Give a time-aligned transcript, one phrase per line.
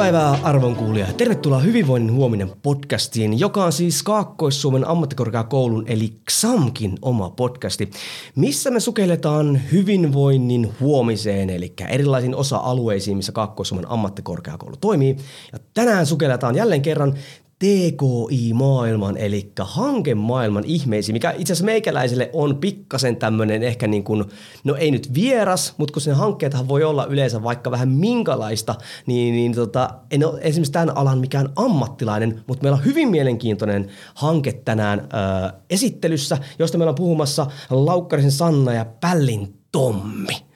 [0.00, 1.06] Päivää arvon kuulija.
[1.16, 7.90] Tervetuloa Hyvinvoinnin huominen podcastiin, joka on siis Kaakkois-Suomen ammattikorkeakoulun eli XAMKin oma podcasti,
[8.36, 15.16] missä me sukelletaan hyvinvoinnin huomiseen, eli erilaisiin osa-alueisiin, missä Kaakkois-Suomen ammattikorkeakoulu toimii.
[15.52, 17.14] Ja tänään sukelletaan jälleen kerran
[17.60, 24.24] TKI-maailman, eli hankemaailman ihmeisiin, mikä itse asiassa meikäläiselle on pikkasen tämmöinen ehkä niin kuin,
[24.64, 28.74] no ei nyt vieras, mutta kun sen hankkeethan voi olla yleensä vaikka vähän minkälaista,
[29.06, 33.88] niin, niin tota, en ole esimerkiksi tämän alan mikään ammattilainen, mutta meillä on hyvin mielenkiintoinen
[34.14, 40.49] hanke tänään ö, esittelyssä, josta meillä on puhumassa Laukkarisen Sanna ja Pällin Tommi.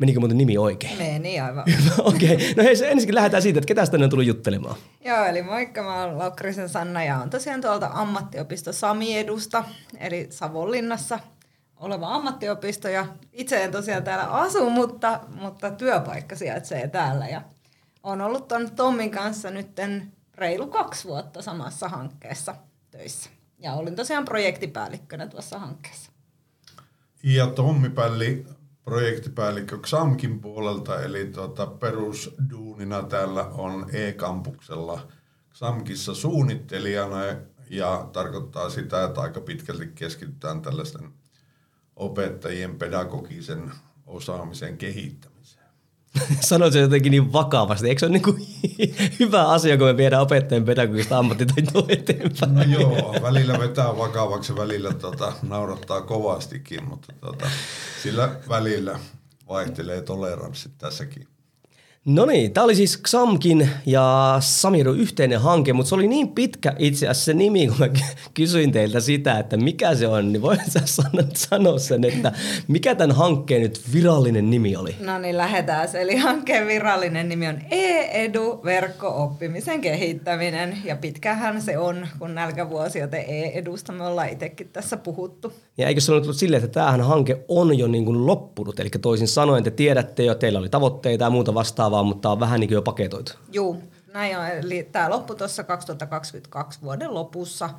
[0.00, 0.98] Menikö muuten nimi oikein?
[0.98, 1.64] Meni aivan.
[1.98, 2.34] Okei.
[2.34, 2.54] Okay.
[2.56, 4.76] No hei, ensinnäkin lähdetään siitä, että ketä tänne on tullut juttelemaan.
[5.04, 9.64] Joo, eli moikka, mä oon Laukkarisen Sanna ja on tosiaan tuolta ammattiopisto Samiedusta,
[9.98, 11.18] eli Savonlinnassa
[11.76, 12.88] oleva ammattiopisto.
[12.88, 17.28] Ja itse en tosiaan täällä asu, mutta, mutta työpaikka sijaitsee täällä.
[17.28, 17.42] Ja
[18.02, 22.54] on ollut ton Tommin kanssa nytten reilu kaksi vuotta samassa hankkeessa
[22.90, 23.30] töissä.
[23.58, 26.10] Ja olin tosiaan projektipäällikkönä tuossa hankkeessa.
[27.22, 28.46] Ja Tommi Pälli
[28.84, 35.08] projektipäällikkö XAMKin puolelta, eli tuota, perusduunina täällä on e-kampuksella
[35.54, 37.16] XAMKissa suunnittelijana
[37.70, 41.12] ja tarkoittaa sitä, että aika pitkälti keskitytään tällaisten
[41.96, 43.72] opettajien pedagogisen
[44.06, 45.29] osaamisen kehittämiseen.
[46.40, 47.88] Sanoit se jotenkin niin vakavasti.
[47.88, 48.46] Eikö se ole niin kuin
[49.20, 52.54] hyvä asia, kun me viedään opettajien pedagogista ammattitaitoa eteenpäin?
[52.54, 57.50] No joo, välillä vetää vakavaksi, välillä tota, naurattaa kovastikin, mutta tota,
[58.02, 58.98] sillä välillä
[59.48, 61.28] vaihtelee toleranssit tässäkin.
[62.04, 66.74] No niin, tämä oli siis Xamkin ja Samiru yhteinen hanke, mutta se oli niin pitkä
[66.78, 67.88] itse asiassa se nimi, kun mä
[68.34, 70.80] kysyin teiltä sitä, että mikä se on, niin voin sä
[71.34, 72.32] sanoa sen, että
[72.68, 74.96] mikä tämän hankkeen nyt virallinen nimi oli?
[75.00, 75.88] No niin, lähdetään.
[75.94, 80.78] Eli hankkeen virallinen nimi on E-edu, verkko-oppimisen kehittäminen.
[80.84, 85.52] Ja pitkähän se on, kun nälkävuosi, joten E-edusta me ollaan itsekin tässä puhuttu.
[85.78, 88.90] Ja eikö se ole tullut silleen, että tämähän hanke on jo niin kuin loppunut, eli
[89.02, 92.60] toisin sanoen te tiedätte jo, teillä oli tavoitteita ja muuta vastaavaa, vastaavaa, mutta on vähän
[92.60, 93.32] niin kuin jo paketoitu.
[93.52, 93.76] Joo,
[94.12, 94.46] näin on.
[94.46, 97.70] Eli tämä loppui tuossa 2022 vuoden lopussa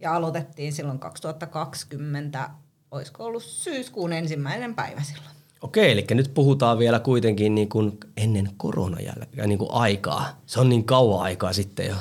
[0.00, 2.50] ja aloitettiin silloin 2020,
[2.90, 5.36] olisiko ollut syyskuun ensimmäinen päivä silloin.
[5.62, 10.40] Okei, eli nyt puhutaan vielä kuitenkin niin kuin ennen koronajälkeä niin kuin aikaa.
[10.46, 11.94] Se on niin kauan aikaa sitten jo.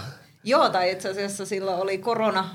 [0.48, 2.50] Joo, tai itse asiassa silloin oli korona,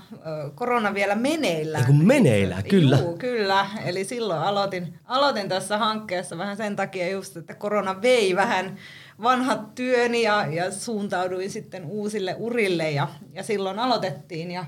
[0.54, 1.84] korona vielä meneillään.
[1.84, 2.96] Niin meneillään, kyllä.
[2.96, 3.66] Joo, kyllä.
[3.84, 8.76] Eli silloin aloitin, aloitin tässä hankkeessa vähän sen takia just, että korona vei vähän
[9.22, 14.64] vanhat työni ja, ja suuntauduin sitten uusille urille ja, ja silloin aloitettiin ja,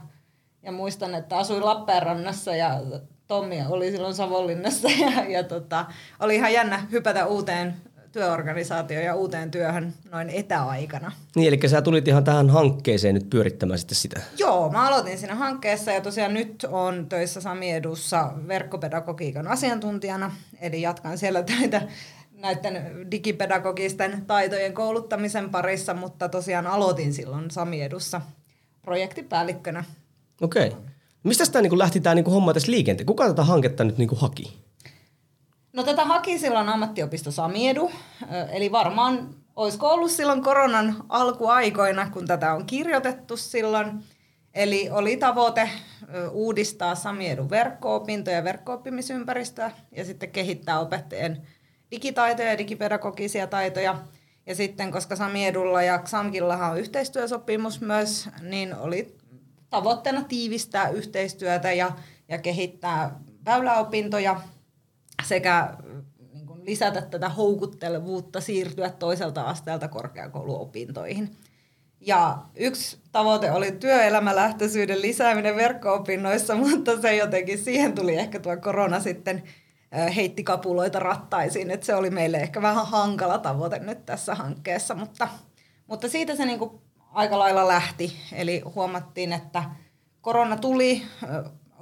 [0.62, 2.80] ja muistan, että asuin Lappeenrannassa ja
[3.26, 5.86] Tommi oli silloin Savonlinnassa ja, ja tota,
[6.20, 7.76] oli ihan jännä hypätä uuteen
[8.12, 11.12] työorganisaatio ja uuteen työhön noin etäaikana.
[11.36, 14.20] Niin, eli sä tulit ihan tähän hankkeeseen nyt pyörittämään sitten sitä.
[14.38, 21.18] Joo, mä aloitin siinä hankkeessa ja tosiaan nyt on töissä Samiedussa verkkopedagogiikan asiantuntijana, eli jatkan
[21.18, 21.82] siellä töitä
[22.32, 28.20] näiden digipedagogisten taitojen kouluttamisen parissa, mutta tosiaan aloitin silloin Samiedussa
[28.82, 29.84] projektipäällikkönä.
[30.40, 30.68] Okei.
[30.68, 30.80] Okay.
[31.22, 33.06] Mistä tämä niin lähti tämä niin homma tässä liikenteen?
[33.06, 34.61] Kuka tätä hanketta nyt niin haki?
[35.72, 37.90] No tätä haki silloin ammattiopisto Samiedu,
[38.52, 44.04] eli varmaan olisiko ollut silloin koronan alkuaikoina, kun tätä on kirjoitettu silloin.
[44.54, 45.70] Eli oli tavoite
[46.30, 51.46] uudistaa Samiedun verkko-opintoja ja verkko-oppimisympäristöä ja sitten kehittää opettajien
[51.90, 53.98] digitaitoja ja digipedagogisia taitoja.
[54.46, 59.16] Ja sitten, koska Samiedulla ja Xamkillahan on yhteistyösopimus myös, niin oli
[59.70, 61.92] tavoitteena tiivistää yhteistyötä ja,
[62.28, 64.40] ja kehittää väyläopintoja
[65.24, 65.74] sekä
[66.32, 71.36] niin kuin lisätä tätä houkuttelevuutta siirtyä toiselta asteelta korkeakouluopintoihin.
[72.00, 79.00] Ja yksi tavoite oli työelämälähtöisyyden lisääminen verkko-opinnoissa, mutta se jotenkin siihen tuli ehkä tuo korona
[79.00, 79.42] sitten
[80.16, 85.28] heitti kapuloita rattaisiin, että se oli meille ehkä vähän hankala tavoite nyt tässä hankkeessa, mutta,
[85.86, 86.80] mutta siitä se niin kuin
[87.12, 88.12] aika lailla lähti.
[88.32, 89.64] Eli huomattiin, että
[90.20, 91.02] korona tuli,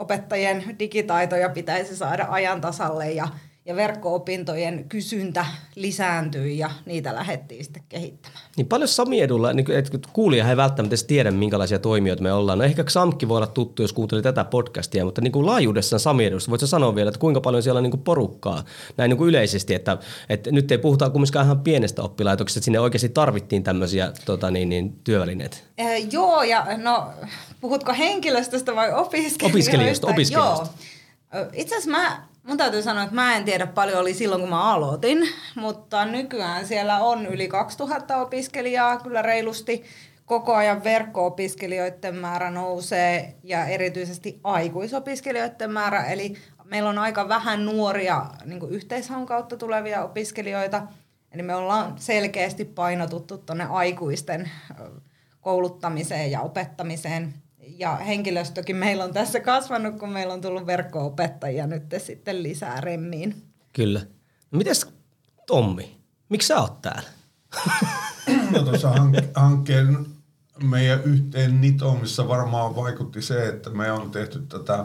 [0.01, 3.29] opettajien digitaitoja pitäisi saada ajan tasalle ja,
[3.67, 8.41] ja verkko-opintojen kysyntä lisääntyi ja niitä lähdettiin sitten kehittämään.
[8.57, 12.59] Niin paljon Sami edulla, niin että kuulija ei välttämättä edes tiedä, minkälaisia toimijoita me ollaan.
[12.59, 16.25] No ehkä Samki voi olla tuttu, jos kuuntelee tätä podcastia, mutta niin kuin laajuudessaan Sami
[16.25, 18.65] edusta, voitko sanoa vielä, että kuinka paljon siellä on niin kuin porukkaa
[18.97, 19.99] näin niin kuin yleisesti, että,
[20.29, 24.69] että nyt ei puhuta kumminkaan ihan pienestä oppilaitoksesta, että sinne oikeasti tarvittiin tämmöisiä tota, niin,
[24.69, 25.57] niin, työvälineitä.
[25.79, 27.13] Eh, joo, ja no
[27.61, 29.47] puhutko henkilöstöstä vai opiskelijoista?
[29.47, 30.67] Opiskelijoista, opiskelijoista.
[31.35, 31.47] Joo.
[31.53, 34.73] Itse asiassa mä Mun täytyy sanoa, että mä en tiedä paljon oli silloin, kun mä
[34.73, 35.19] aloitin,
[35.55, 39.85] mutta nykyään siellä on yli 2000 opiskelijaa kyllä reilusti.
[40.27, 46.05] Koko ajan verkko-opiskelijoiden määrä nousee ja erityisesti aikuisopiskelijoiden määrä.
[46.05, 50.83] Eli meillä on aika vähän nuoria niin yhteishaun kautta tulevia opiskelijoita.
[51.33, 54.51] Eli me ollaan selkeästi painotuttu tuonne aikuisten
[55.41, 57.35] kouluttamiseen ja opettamiseen
[57.79, 63.43] ja henkilöstökin meillä on tässä kasvanut, kun meillä on tullut verkko-opettajia nyt sitten lisää remmiin.
[63.73, 64.01] Kyllä.
[64.51, 64.87] No mites
[65.47, 65.97] Tommi,
[66.29, 67.09] miksi sä oot täällä?
[68.51, 68.93] No tuossa
[69.35, 70.07] hankkeen
[70.63, 74.85] meidän yhteen nitomissa varmaan vaikutti se, että me on tehty tätä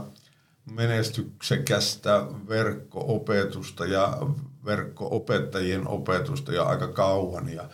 [0.71, 4.17] menestyksekästä verkko-opetusta ja
[4.65, 7.49] verkko-opettajien opetusta jo aika kauan.
[7.49, 7.69] Ja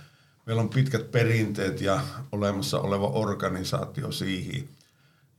[0.46, 4.70] meillä on pitkät perinteet ja olemassa oleva organisaatio siihen–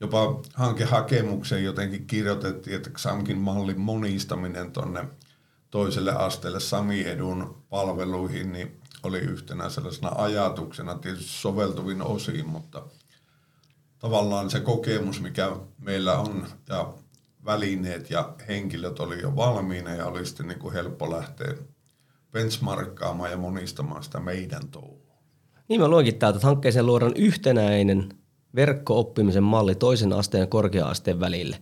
[0.03, 5.07] jopa hankehakemuksen jotenkin kirjoitettiin, että XAMKin mallin monistaminen tuonne
[5.71, 12.83] toiselle asteelle Sami Edun palveluihin, niin oli yhtenä sellaisena ajatuksena tietysti soveltuvin osiin, mutta
[13.99, 16.93] tavallaan se kokemus, mikä meillä on ja
[17.45, 21.53] välineet ja henkilöt oli jo valmiina ja oli sitten niin kuin helppo lähteä
[22.31, 25.13] benchmarkkaamaan ja monistamaan sitä meidän touhua.
[25.67, 28.22] Niin mä luenkin täältä, että hankkeeseen luodaan yhtenäinen
[28.55, 31.57] verkko-oppimisen malli toisen asteen ja korkea-asteen välille.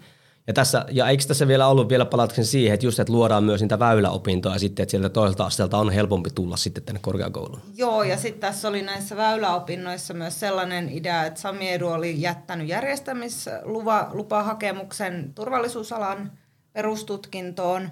[0.48, 3.62] Ja, tässä, ja eikö tässä vielä ollut vielä palautuksen siihen, että just että luodaan myös
[3.62, 7.62] niitä väyläopintoja sitten, että sieltä toiselta asteelta on helpompi tulla sitten tänne korkeakouluun.
[7.76, 12.68] Joo, ja sitten tässä oli näissä väyläopinnoissa myös sellainen idea, että Sami Edu oli jättänyt
[12.68, 16.32] järjestämislupahakemuksen turvallisuusalan
[16.74, 17.90] perustutkintoon,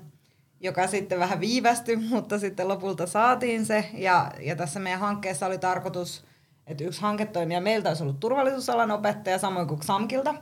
[0.60, 3.86] joka sitten vähän viivästyi, mutta sitten lopulta saatiin se.
[3.94, 6.22] Ja, ja tässä meidän hankkeessa oli tarkoitus–
[6.70, 10.36] että yksi hanketoimija meiltä olisi ollut turvallisuusalan opettaja, samoin kuin XAMKilta.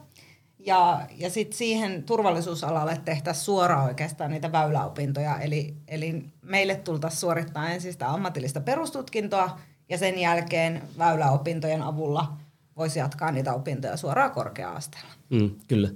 [0.59, 5.39] Ja, ja sitten siihen turvallisuusalalle tehtäisiin suoraan oikeastaan niitä väyläopintoja.
[5.39, 9.59] Eli, eli meille tultaisiin suorittaa ensin sitä ammatillista perustutkintoa
[9.89, 12.37] ja sen jälkeen väyläopintojen avulla
[12.77, 15.13] voisi jatkaa niitä opintoja suoraan korkea-asteella.
[15.29, 15.89] Mm, kyllä.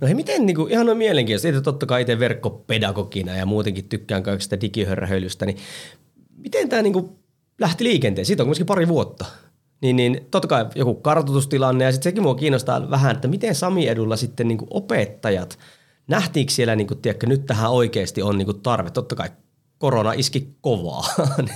[0.00, 3.88] No hei, miten niin kuin, ihan on mielenkiintoista, itse totta kai itse verkkopedagogina ja muutenkin
[3.88, 5.58] tykkään kaikista digihörrähöilystä, niin
[6.36, 7.10] miten tämä niin kuin,
[7.60, 8.26] lähti liikenteen?
[8.26, 9.26] Siitä on kuitenkin pari vuotta
[9.80, 13.88] niin, niin totta kai joku kartoitustilanne ja sitten sekin mua kiinnostaa vähän, että miten Sami
[13.88, 15.58] edulla sitten niin opettajat,
[16.08, 18.90] nähtiinkö siellä niin kuin, tiedätkö, nyt tähän oikeasti on niin kuin tarve?
[18.90, 19.28] Totta kai
[19.78, 21.04] korona iski kovaa.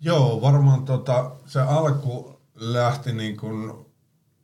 [0.00, 3.72] Joo, varmaan tota, se alku lähti niin kuin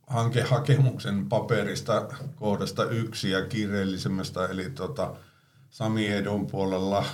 [0.07, 5.15] hankehakemuksen paperista kohdasta yksi ja kiireellisemmästä, eli tota,
[5.69, 7.05] Sami Edun puolella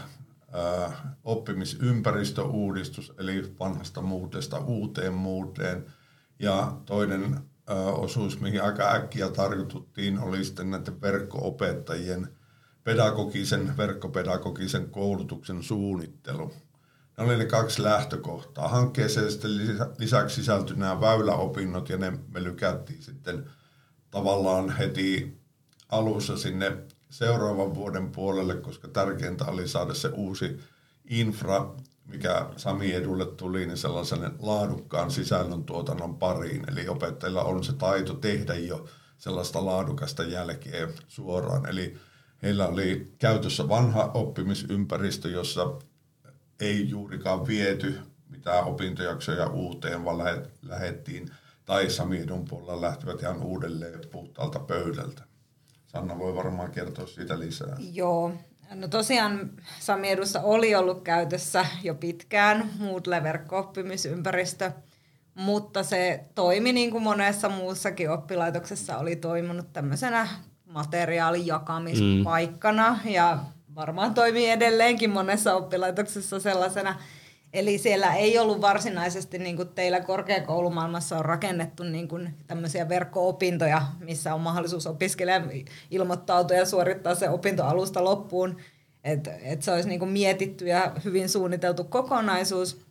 [1.24, 5.86] oppimisympäristöuudistus, eli vanhasta muutesta uuteen muuteen.
[6.40, 7.40] Ja toinen
[7.94, 12.38] osuus, mihin aika äkkiä tarjotuttiin, oli sitten näiden verkko-opettajien
[12.84, 16.54] pedagogisen, verkkopedagogisen koulutuksen suunnittelu.
[17.18, 18.68] Ne oli ne kaksi lähtökohtaa.
[18.68, 19.52] Hankkeeseen sitten
[19.98, 23.50] lisäksi sisältyi nämä väyläopinnot ja ne me lykättiin sitten
[24.12, 25.38] tavallaan heti
[25.90, 26.78] alussa sinne
[27.10, 30.60] seuraavan vuoden puolelle, koska tärkeintä oli saada se uusi
[31.10, 36.64] infra, mikä Sami Edulle tuli, niin sellaisen laadukkaan sisällön tuotannon pariin.
[36.72, 38.86] Eli opettajilla on se taito tehdä jo
[39.18, 41.66] sellaista laadukasta jälkeä suoraan.
[41.66, 41.98] Eli
[42.44, 45.80] heillä oli käytössä vanha oppimisympäristö, jossa
[46.60, 48.00] ei juurikaan viety
[48.30, 50.18] mitään opintojaksoja uuteen, vaan
[50.62, 51.32] lähettiin
[51.66, 55.27] tai Sami Edun puolella lähtivät ihan uudelleen puhtaalta pöydältä.
[55.88, 57.78] Sanna voi varmaan kertoa siitä lisää.
[57.94, 58.32] Joo.
[58.74, 64.72] No tosiaan Sami Edussa oli ollut käytössä jo pitkään Moodle-verkko-oppimisympäristö,
[65.36, 70.28] mutta se toimi niin kuin monessa muussakin oppilaitoksessa oli toiminut tämmöisenä
[70.66, 73.12] materiaalin jakamispaikkana mm.
[73.12, 73.38] ja
[73.76, 77.00] varmaan toimii edelleenkin monessa oppilaitoksessa sellaisena
[77.54, 83.82] Eli siellä ei ollut varsinaisesti, niin kuin teillä korkeakoulumaailmassa on rakennettu niin kuin tämmöisiä verkko-opintoja,
[84.00, 85.34] missä on mahdollisuus opiskella
[85.92, 88.58] ilmoittautua ja suorittaa se opinto alusta loppuun.
[89.04, 92.82] Että et se olisi niin kuin mietitty ja hyvin suunniteltu kokonaisuus,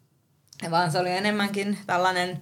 [0.71, 2.41] vaan se oli enemmänkin tällainen,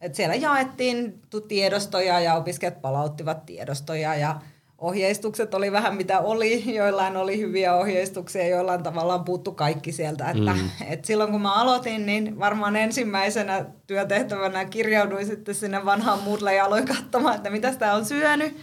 [0.00, 4.40] että siellä jaettiin tiedostoja ja opiskelijat palauttivat tiedostoja ja
[4.78, 10.30] ohjeistukset oli vähän mitä oli, joillain oli hyviä ohjeistuksia, joillain tavallaan puuttu kaikki sieltä.
[10.30, 10.70] Että, mm.
[10.88, 16.64] et silloin kun mä aloitin, niin varmaan ensimmäisenä työtehtävänä kirjauduin sitten sinne vanhaan Moodle ja
[16.64, 18.56] aloin katsomaan, että mitä sitä on syönyt.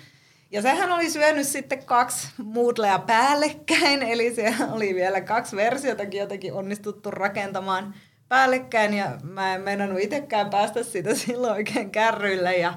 [0.51, 6.53] Ja sehän oli syönyt sitten kaksi Moodlea päällekkäin, eli siellä oli vielä kaksi versiotakin jotenkin
[6.53, 7.96] onnistuttu rakentamaan
[8.30, 12.74] päällekkäin, ja mä en meinannut itsekään päästä siitä silloin oikein kärryille, ja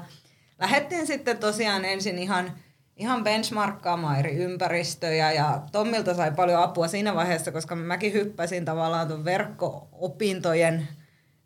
[0.61, 2.53] lähdettiin sitten tosiaan ensin ihan–
[2.97, 9.09] ihan benchmarkkaamaan eri ympäristöjä ja Tommilta sai paljon apua siinä vaiheessa, koska mäkin hyppäsin tavallaan
[9.09, 10.89] tuon verkko-opintojen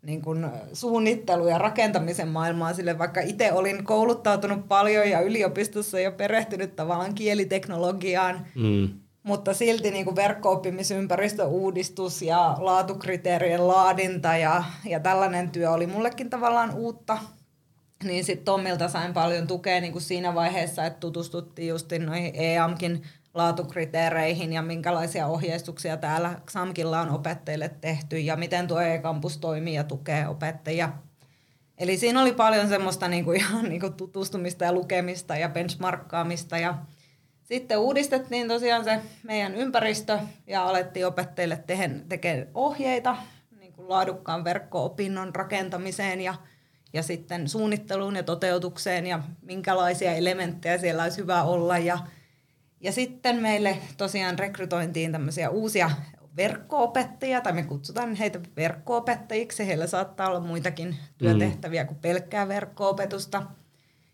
[0.01, 6.11] niin kuin suunnittelu- ja rakentamisen maailmaan sille, vaikka itse olin kouluttautunut paljon ja yliopistossa jo
[6.11, 8.89] perehtynyt tavallaan kieliteknologiaan, mm.
[9.23, 16.75] mutta silti niin verkko-oppimisympäristön uudistus ja laatukriteerien laadinta ja, ja tällainen työ oli mullekin tavallaan
[16.75, 17.17] uutta–
[18.03, 23.03] niin sitten Tommilta sain paljon tukea niin kuin siinä vaiheessa, että tutustuttiin just noihin EAMkin
[23.33, 29.83] laatukriteereihin ja minkälaisia ohjeistuksia täällä XAMKilla on opettajille tehty ja miten tuo e-kampus toimii ja
[29.83, 30.89] tukee opettajia.
[31.77, 36.57] Eli siinä oli paljon semmoista niin kuin ihan niin kuin tutustumista ja lukemista ja benchmarkkaamista
[36.57, 36.77] ja
[37.43, 41.63] sitten uudistettiin tosiaan se meidän ympäristö ja alettiin opettajille
[42.09, 43.17] tekemään ohjeita
[43.59, 46.35] niin kuin laadukkaan verkko-opinnon rakentamiseen ja–
[46.93, 51.77] ja sitten suunnitteluun ja toteutukseen ja minkälaisia elementtejä siellä olisi hyvä olla.
[51.77, 51.99] Ja,
[52.79, 55.91] ja sitten meille tosiaan rekrytointiin tämmöisiä uusia
[56.37, 59.67] verkkoopettajia, tai me kutsutaan heitä verkkoopettajiksi.
[59.67, 63.43] Heillä saattaa olla muitakin työtehtäviä kuin pelkkää verkkoopetusta.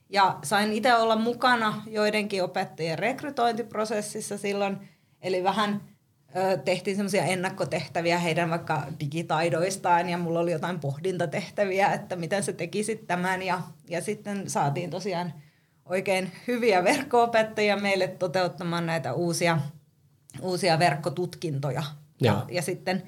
[0.10, 4.78] Ja sain itse olla mukana joidenkin opettajien rekrytointiprosessissa silloin,
[5.22, 5.82] eli vähän–
[6.66, 12.96] tehtiin semmoisia ennakkotehtäviä heidän vaikka digitaidoistaan ja mulla oli jotain pohdintatehtäviä, että miten se tekisi
[12.96, 15.34] tämän ja, ja sitten saatiin tosiaan
[15.86, 19.60] oikein hyviä verkkoopettajia meille toteuttamaan näitä uusia,
[20.42, 21.84] uusia verkkotutkintoja.
[22.22, 23.04] Ja, ja, ja sitten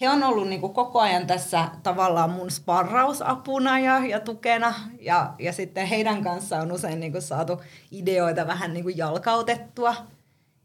[0.00, 4.74] he on ollut niin kuin koko ajan tässä tavallaan mun sparrausapuna ja, ja tukena.
[5.00, 9.96] Ja, ja sitten heidän kanssaan on usein niin kuin saatu ideoita vähän niin kuin jalkautettua–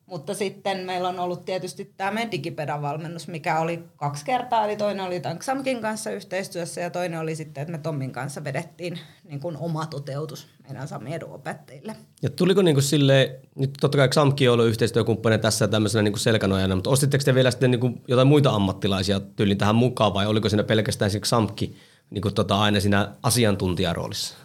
[0.07, 4.65] mutta sitten meillä on ollut tietysti tämä meidän digipedan valmennus, mikä oli kaksi kertaa.
[4.65, 8.43] Eli toinen oli tämän Xamkin kanssa yhteistyössä ja toinen oli sitten, että me Tommin kanssa
[8.43, 11.95] vedettiin niin kuin oma toteutus meidän Sami opettajille.
[12.21, 16.13] Ja tuliko niin kuin sille, nyt totta kai Xamki on ollut yhteistyökumppani tässä tämmöisenä niin
[16.13, 20.13] kuin selkänojana, mutta ostitteko te vielä sitten niin kuin jotain muita ammattilaisia tyylin tähän mukaan
[20.13, 21.75] vai oliko siinä pelkästään se Xamki
[22.09, 24.35] niin kuin tota, aina siinä asiantuntijaroolissa?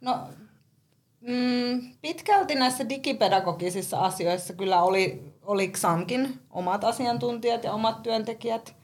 [0.00, 0.28] No
[1.28, 8.76] Mm, pitkälti näissä digipedagogisissa asioissa kyllä oli, oli XAMKin omat asiantuntijat ja omat työntekijät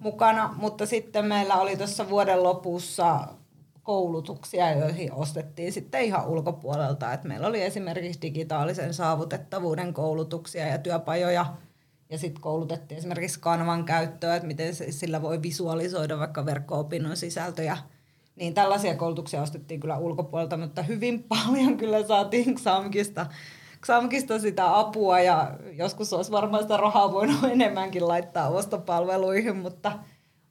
[0.00, 3.28] mukana, mutta sitten meillä oli tuossa vuoden lopussa
[3.82, 7.12] koulutuksia, joihin ostettiin sitten ihan ulkopuolelta.
[7.12, 11.46] Et meillä oli esimerkiksi digitaalisen saavutettavuuden koulutuksia ja työpajoja,
[12.10, 17.76] ja sitten koulutettiin esimerkiksi kanvan käyttöä, että miten sillä voi visualisoida vaikka verkko-opinnon sisältöjä–
[18.36, 23.26] niin tällaisia koulutuksia ostettiin kyllä ulkopuolelta, mutta hyvin paljon kyllä saatiin Xamkista,
[23.82, 29.98] Xamkista sitä apua ja joskus olisi varmaan sitä rahaa voinut enemmänkin laittaa ostopalveluihin, mutta,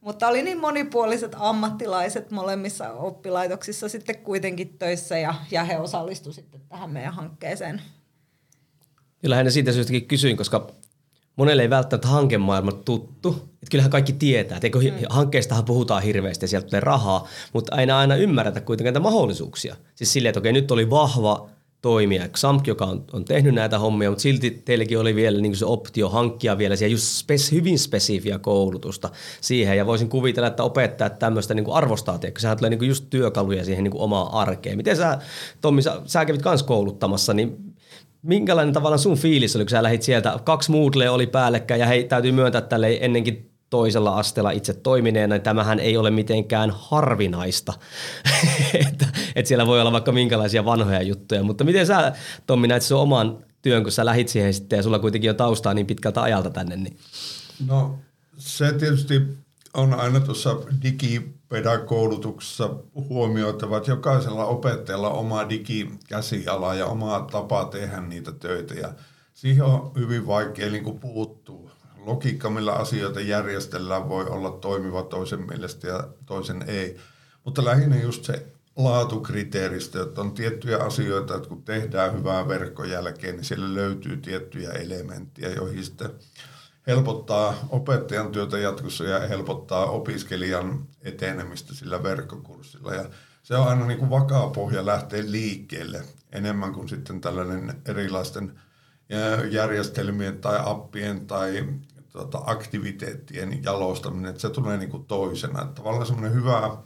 [0.01, 6.61] mutta oli niin monipuoliset ammattilaiset molemmissa oppilaitoksissa sitten kuitenkin töissä ja, ja he osallistuivat sitten
[6.69, 7.81] tähän meidän hankkeeseen.
[9.23, 10.71] Ja lähinnä siitä syystäkin kysyin, koska
[11.35, 13.29] monelle ei välttämättä hankemaailma tuttu.
[13.53, 15.05] Että kyllähän kaikki tietää, että mm.
[15.09, 19.75] hankkeestahan puhutaan hirveästi ja sieltä tulee rahaa, mutta aina aina ymmärretä kuitenkaan näitä mahdollisuuksia.
[19.95, 21.49] Siis silleen, että okei, nyt oli vahva
[21.81, 25.65] toimija, XAMK, joka on, on tehnyt näitä hommia, mutta silti teillekin oli vielä niin se
[25.65, 29.09] optio hankkia vielä siellä just spes, hyvin spesifiä koulutusta
[29.41, 29.77] siihen.
[29.77, 33.83] Ja voisin kuvitella, että opettajat tämmöistä niin arvostaa, että sehän tulee niin just työkaluja siihen
[33.83, 34.77] niin omaan arkeen.
[34.77, 35.19] Miten sä,
[35.61, 37.74] Tommi, sä, sä kävit myös kouluttamassa, niin
[38.25, 42.03] minkälainen tavallaan sun fiilis oli, kun sä lähit sieltä, kaksi Moodlea oli päällekkäin ja hei,
[42.03, 47.73] täytyy myöntää tälle ennenkin toisella asteella itse toimineena, niin tämähän ei ole mitenkään harvinaista,
[48.87, 52.13] että, että siellä voi olla vaikka minkälaisia vanhoja juttuja, mutta miten sä
[52.47, 55.73] Tommi näet sun oman työn, kun sä lähit siihen sitten ja sulla kuitenkin on taustaa
[55.73, 56.75] niin pitkältä ajalta tänne?
[56.75, 56.97] Niin.
[57.67, 57.99] No
[58.37, 59.21] se tietysti
[59.75, 68.31] on aina tuossa digipedagoulutuksessa huomioitava, että jokaisella opettajalla oma digikäsiala ja oma tapa tehdä niitä
[68.31, 68.93] töitä ja
[69.33, 71.71] siihen on hyvin vaikea niin puuttua.
[72.05, 76.97] Logiikka, millä asioita järjestellään, voi olla toimiva toisen mielestä ja toisen ei.
[77.43, 83.45] Mutta lähinnä just se laatukriteeristö, että on tiettyjä asioita, että kun tehdään hyvää verkkojälkeen, niin
[83.45, 86.09] siellä löytyy tiettyjä elementtejä, joihin sitten
[86.87, 92.93] helpottaa opettajan työtä jatkossa ja helpottaa opiskelijan etenemistä sillä verkkokurssilla.
[92.93, 93.05] Ja
[93.43, 98.59] se on aina niin kuin vakaa pohja lähteä liikkeelle enemmän kuin sitten tällainen erilaisten
[99.51, 101.65] järjestelmien tai appien tai
[102.11, 105.61] tota, aktiviteettien jalostaminen, että se tulee niin kuin toisena.
[105.61, 106.77] Että tavallaan semmoinen hyvä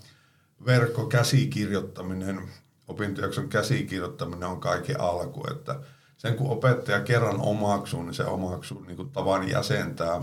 [0.66, 2.42] verkkokäsikirjoittaminen,
[2.88, 5.80] opintojakson käsikirjoittaminen on kaiken alku, että
[6.20, 10.22] sen kun opettaja kerran omaksuu, niin se omaksuu niin kuin tavan jäsentää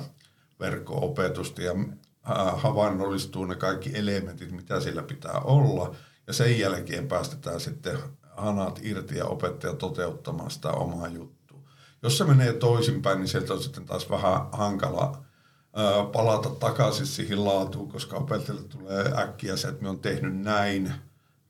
[0.60, 1.74] verkko-opetusta ja
[2.56, 5.94] havainnollistuu ne kaikki elementit, mitä sillä pitää olla.
[6.26, 7.98] Ja sen jälkeen päästetään sitten
[8.36, 11.60] hanat irti ja opettaja toteuttamaan sitä omaa juttua.
[12.02, 15.24] Jos se menee toisinpäin, niin sieltä on sitten taas vähän hankala
[16.12, 20.92] palata takaisin siihen laatuun, koska opettajalle tulee äkkiä se, että me on tehnyt näin.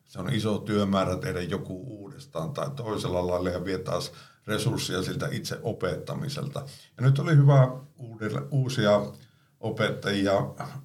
[0.04, 4.12] Se on iso työmäärä tehdä joku uudestaan tai toisella lailla ja vie taas
[4.46, 6.64] resursseja siltä itse opettamiselta.
[6.96, 9.00] Ja nyt oli hyvä uudelle, uusia
[9.60, 10.32] opettajia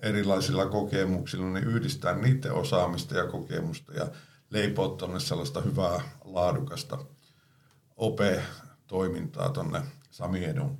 [0.01, 4.07] erilaisilla kokemuksilla, niin yhdistää niiden osaamista ja kokemusta ja
[4.49, 6.97] leipoa tuonne sellaista hyvää, laadukasta
[7.97, 10.77] ope-toimintaa tuonne Sami Edun.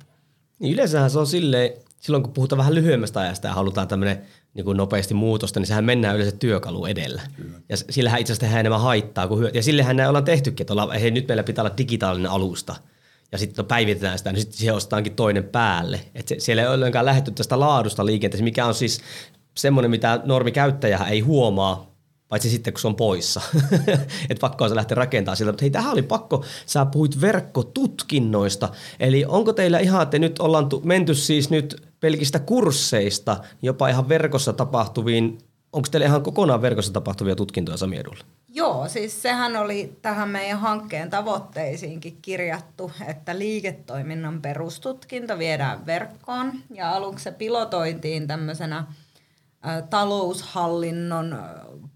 [0.58, 1.72] Niin yleensähän se on silleen,
[2.02, 4.22] silloin kun puhutaan vähän lyhyemmästä ajasta ja halutaan tämmöinen
[4.54, 7.22] niin kuin nopeasti muutosta, niin sehän mennään yleensä työkalu edellä.
[7.36, 7.58] Kyllä.
[7.68, 9.58] Ja sillähän itse asiassa tehdään enemmän haittaa kuin hyötyä.
[9.58, 12.76] Ja sillehän näin ollaan tehtykin, että ollaan, hei, nyt meillä pitää olla digitaalinen alusta–
[13.32, 16.00] ja sitten päivitetään sitä, niin sitten siihen ostetaankin toinen päälle.
[16.14, 19.00] Et se, siellä ei ollenkaan lähdetty tästä laadusta liikenteessä, mikä on siis
[19.56, 21.91] semmoinen, mitä normikäyttäjä ei huomaa,
[22.32, 23.40] paitsi sitten kun se on poissa.
[24.30, 25.52] että pakko on se lähteä rakentamaan siltä.
[25.52, 28.68] Mutta hei, tähän oli pakko, sä puhuit verkkotutkinnoista.
[29.00, 34.52] Eli onko teillä ihan, että nyt ollaan menty siis nyt pelkistä kursseista jopa ihan verkossa
[34.52, 35.38] tapahtuviin,
[35.72, 38.24] onko teillä ihan kokonaan verkossa tapahtuvia tutkintoja Sami Edulla?
[38.48, 46.52] Joo, siis sehän oli tähän meidän hankkeen tavoitteisiinkin kirjattu, että liiketoiminnan perustutkinto viedään verkkoon.
[46.74, 48.84] Ja aluksi se pilotointiin tämmöisenä
[49.90, 51.38] taloushallinnon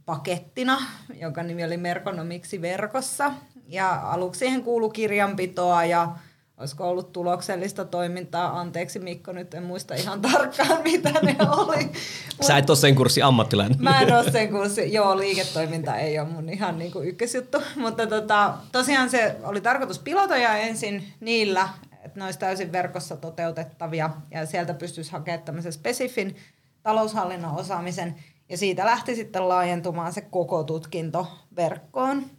[0.06, 0.78] pakettina,
[1.14, 3.32] jonka nimi oli Merkonomiksi verkossa.
[3.68, 6.08] Ja aluksi siihen kuului kirjanpitoa ja
[6.56, 8.60] olisiko ollut tuloksellista toimintaa.
[8.60, 11.92] Anteeksi Mikko, nyt en muista ihan tarkkaan mitä ne oli.
[12.46, 13.82] Sä et ole sen kurssi ammattilainen.
[13.82, 17.62] Mä en ole sen kurssi, joo liiketoiminta ei ole mun ihan niin kuin ykkösjuttu.
[17.76, 21.68] Mutta tota, tosiaan se oli tarkoitus pilotoja ensin niillä,
[22.04, 26.36] että ne olisi täysin verkossa toteutettavia ja sieltä pystyisi hakemaan tämmöisen spesifin
[26.82, 28.14] taloushallinnon osaamisen
[28.48, 32.30] ja siitä lähti sitten laajentumaan se koko tutkinto verkkoon.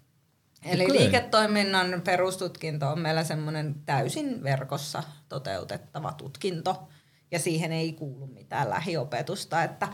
[0.65, 0.97] Eli okay.
[0.97, 6.87] liiketoiminnan perustutkinto on meillä semmoinen täysin verkossa toteutettava tutkinto,
[7.31, 9.63] ja siihen ei kuulu mitään lähiopetusta.
[9.63, 9.87] Että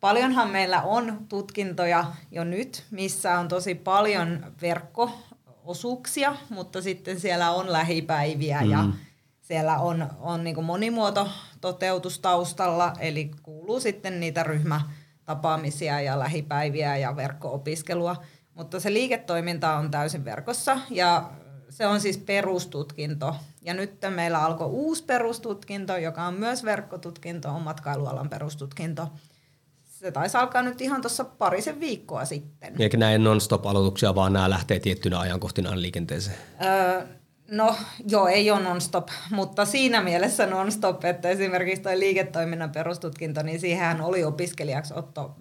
[0.00, 7.72] paljonhan meillä on tutkintoja jo nyt, missä on tosi paljon verkkoosuuksia, mutta sitten siellä on
[7.72, 8.70] lähipäiviä mm.
[8.70, 8.84] ja
[9.40, 11.28] siellä on, on niin monimuoto
[11.60, 14.42] toteutus taustalla, eli kuuluu sitten niitä
[15.30, 18.16] ryhmätapaamisia ja lähipäiviä ja verkkoopiskelua–
[18.54, 21.30] mutta se liiketoiminta on täysin verkossa ja
[21.70, 23.36] se on siis perustutkinto.
[23.62, 29.08] Ja nyt meillä alkoi uusi perustutkinto, joka on myös verkkotutkinto, on matkailualan perustutkinto.
[29.84, 32.74] Se taisi alkaa nyt ihan tuossa parisen viikkoa sitten.
[32.82, 36.38] Eikä näin non-stop-aloituksia, vaan nämä lähtee tiettynä ajankohtina liikenteeseen?
[36.64, 37.06] Öö,
[37.50, 37.76] no
[38.08, 44.00] joo, ei ole non-stop, mutta siinä mielessä non-stop, että esimerkiksi tuo liiketoiminnan perustutkinto, niin siihen
[44.00, 45.36] oli opiskelijaksi otto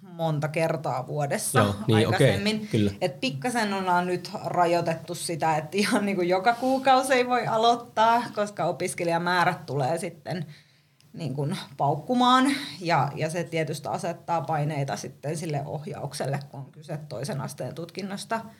[0.00, 2.56] monta kertaa vuodessa Joo, niin, aikaisemmin.
[2.56, 2.92] Okay, kyllä.
[3.00, 8.22] Et pikkasen ollaan nyt rajoitettu sitä, että ihan niin kuin joka kuukausi ei voi aloittaa,
[8.34, 10.46] koska opiskelijamäärät tulee sitten
[11.12, 12.46] niin kuin paukkumaan
[12.80, 18.40] ja, ja se tietysti asettaa paineita sitten sille ohjaukselle, kun on kyse toisen asteen tutkinnosta–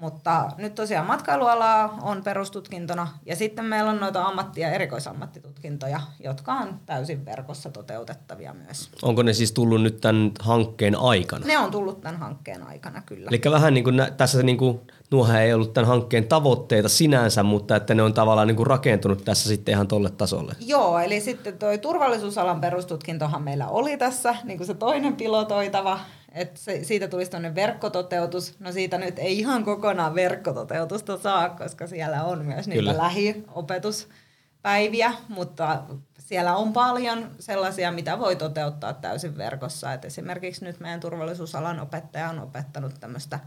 [0.00, 6.52] mutta nyt tosiaan matkailualaa on perustutkintona ja sitten meillä on noita ammatti- ja erikoisammattitutkintoja, jotka
[6.52, 8.90] on täysin verkossa toteutettavia myös.
[9.02, 11.46] Onko ne siis tullut nyt tämän hankkeen aikana?
[11.46, 13.28] Ne on tullut tämän hankkeen aikana, kyllä.
[13.28, 17.42] Eli vähän niin kuin nä- tässä niin kuin, nuohan ei ollut tämän hankkeen tavoitteita sinänsä,
[17.42, 20.54] mutta että ne on tavallaan niin kuin rakentunut tässä sitten ihan tolle tasolle.
[20.60, 26.00] Joo, eli sitten toi turvallisuusalan perustutkintohan meillä oli tässä, niin kuin se toinen pilotoitava,
[26.32, 28.60] että se, siitä tulisi tuonne verkkototeutus.
[28.60, 32.96] No siitä nyt ei ihan kokonaan verkkototeutusta saa, koska siellä on myös niitä Kyllä.
[32.96, 35.82] lähiopetuspäiviä, mutta
[36.18, 39.92] siellä on paljon sellaisia, mitä voi toteuttaa täysin verkossa.
[39.92, 43.40] Et esimerkiksi nyt meidän turvallisuusalan opettaja on opettanut tämmöistä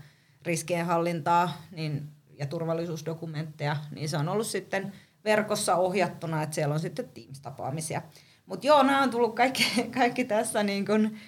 [0.45, 4.93] riskienhallintaa niin, ja turvallisuusdokumentteja, niin se on ollut sitten
[5.25, 8.01] verkossa ohjattuna, että siellä on sitten Teams-tapaamisia.
[8.45, 9.63] Mutta joo, nämä on tullut kaikki,
[9.99, 11.19] kaikki tässä niin kuin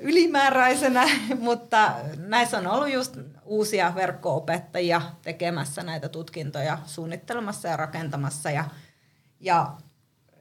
[0.00, 8.50] ylimääräisenä, mutta näissä on ollut just uusia verkkoopettajia tekemässä näitä tutkintoja, suunnittelemassa ja rakentamassa.
[8.50, 8.64] Ja,
[9.40, 9.76] ja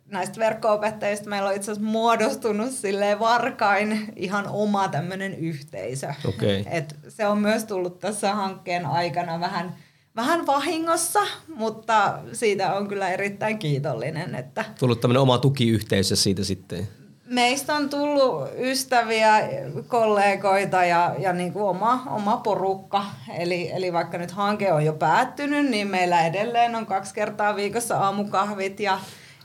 [0.05, 6.13] näistä verkko-opettajista meillä on itse asiassa muodostunut silleen varkain ihan oma tämmöinen yhteisö.
[6.27, 6.63] Okay.
[6.77, 9.75] Et se on myös tullut tässä hankkeen aikana vähän,
[10.15, 11.19] vähän vahingossa,
[11.55, 14.35] mutta siitä on kyllä erittäin kiitollinen.
[14.35, 16.87] Että Tullut tämmöinen oma tukiyhteisö siitä sitten.
[17.25, 19.49] Meistä on tullut ystäviä,
[19.87, 23.05] kollegoita ja, ja niin kuin oma, oma porukka.
[23.37, 27.97] Eli, eli vaikka nyt hanke on jo päättynyt, niin meillä edelleen on kaksi kertaa viikossa
[27.97, 28.99] aamukahvit ja,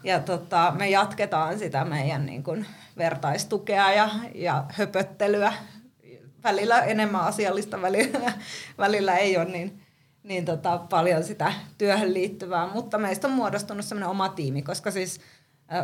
[0.05, 2.67] ja tota, me jatketaan sitä meidän niin kuin
[2.99, 5.53] vertaistukea ja, ja höpöttelyä.
[6.45, 8.33] Välillä enemmän asiallista, välillä,
[8.79, 9.83] välillä ei ole niin,
[10.23, 15.21] niin tota, paljon sitä työhön liittyvää, mutta meistä on muodostunut semmoinen oma tiimi, koska siis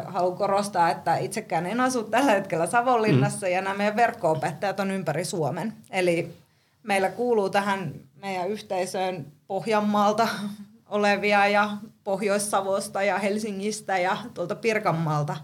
[0.07, 3.53] haluan korostaa, että itsekään en asu tällä hetkellä Savonlinnassa mm.
[3.53, 5.72] ja nämä meidän verkko-opettajat on ympäri Suomen.
[5.90, 6.37] Eli
[6.83, 10.29] meillä kuuluu tähän meidän yhteisöön Pohjanmaalta
[10.88, 11.70] olevia ja
[12.05, 15.37] Pohjois-Savosta ja Helsingistä ja tuolta Pirkanmaalta.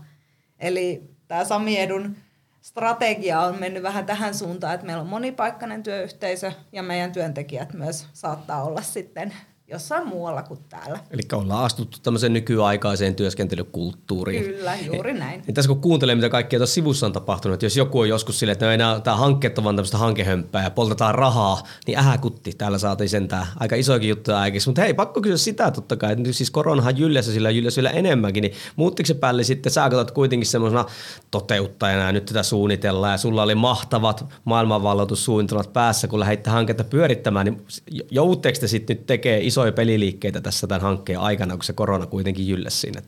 [0.58, 2.16] Eli tämä Sami Edun
[2.60, 8.06] strategia on mennyt vähän tähän suuntaan, että meillä on monipaikkainen työyhteisö ja meidän työntekijät myös
[8.12, 9.34] saattaa olla sitten
[9.72, 10.98] jossain muualla kuin täällä.
[11.10, 14.44] Eli ollaan astuttu tämmöiseen nykyaikaiseen työskentelykulttuuriin.
[14.44, 15.42] Kyllä, juuri näin.
[15.46, 18.38] Niin tässä kun kuuntelee, mitä kaikkea tuossa sivussa on tapahtunut, että jos joku on joskus
[18.38, 22.52] silleen, että no enää tämä hankkeet on vaan tämmöistä hankehömppää ja poltetaan rahaa, niin ähäkutti,
[22.52, 24.70] täällä saatiin sentään aika isoikin juttuja aikaisesti.
[24.70, 27.90] Mutta hei, pakko kysyä sitä totta kai, että nyt siis koronahan jyllässä sillä jyllässä vielä
[27.90, 30.84] enemmänkin, niin muuttiko se päälle sitten, sä katsot kuitenkin semmoisena
[31.30, 37.46] toteuttajana ja nyt tätä suunnitellaan ja sulla oli mahtavat maailmanvalloitussuunnitelmat päässä, kun lähditte hanketta pyörittämään,
[37.46, 37.66] niin
[38.10, 42.48] jouteeko te sitten nyt tekee isoja peliliikkeitä tässä tämän hankkeen aikana, kun se korona kuitenkin
[42.48, 43.02] jylläsi siinä?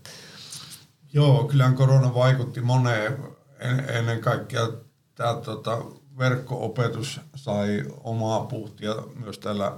[1.12, 3.18] Joo, kyllähän korona vaikutti moneen.
[3.58, 4.68] En, ennen kaikkea
[5.14, 5.78] tämä tota,
[6.18, 9.72] verkko-opetus sai omaa puhtia myös täällä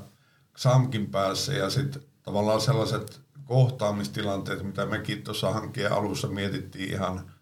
[0.55, 7.33] XAMKin päässä ja sitten tavallaan sellaiset kohtaamistilanteet, mitä mekin tuossa hankkeen alussa mietittiin ihan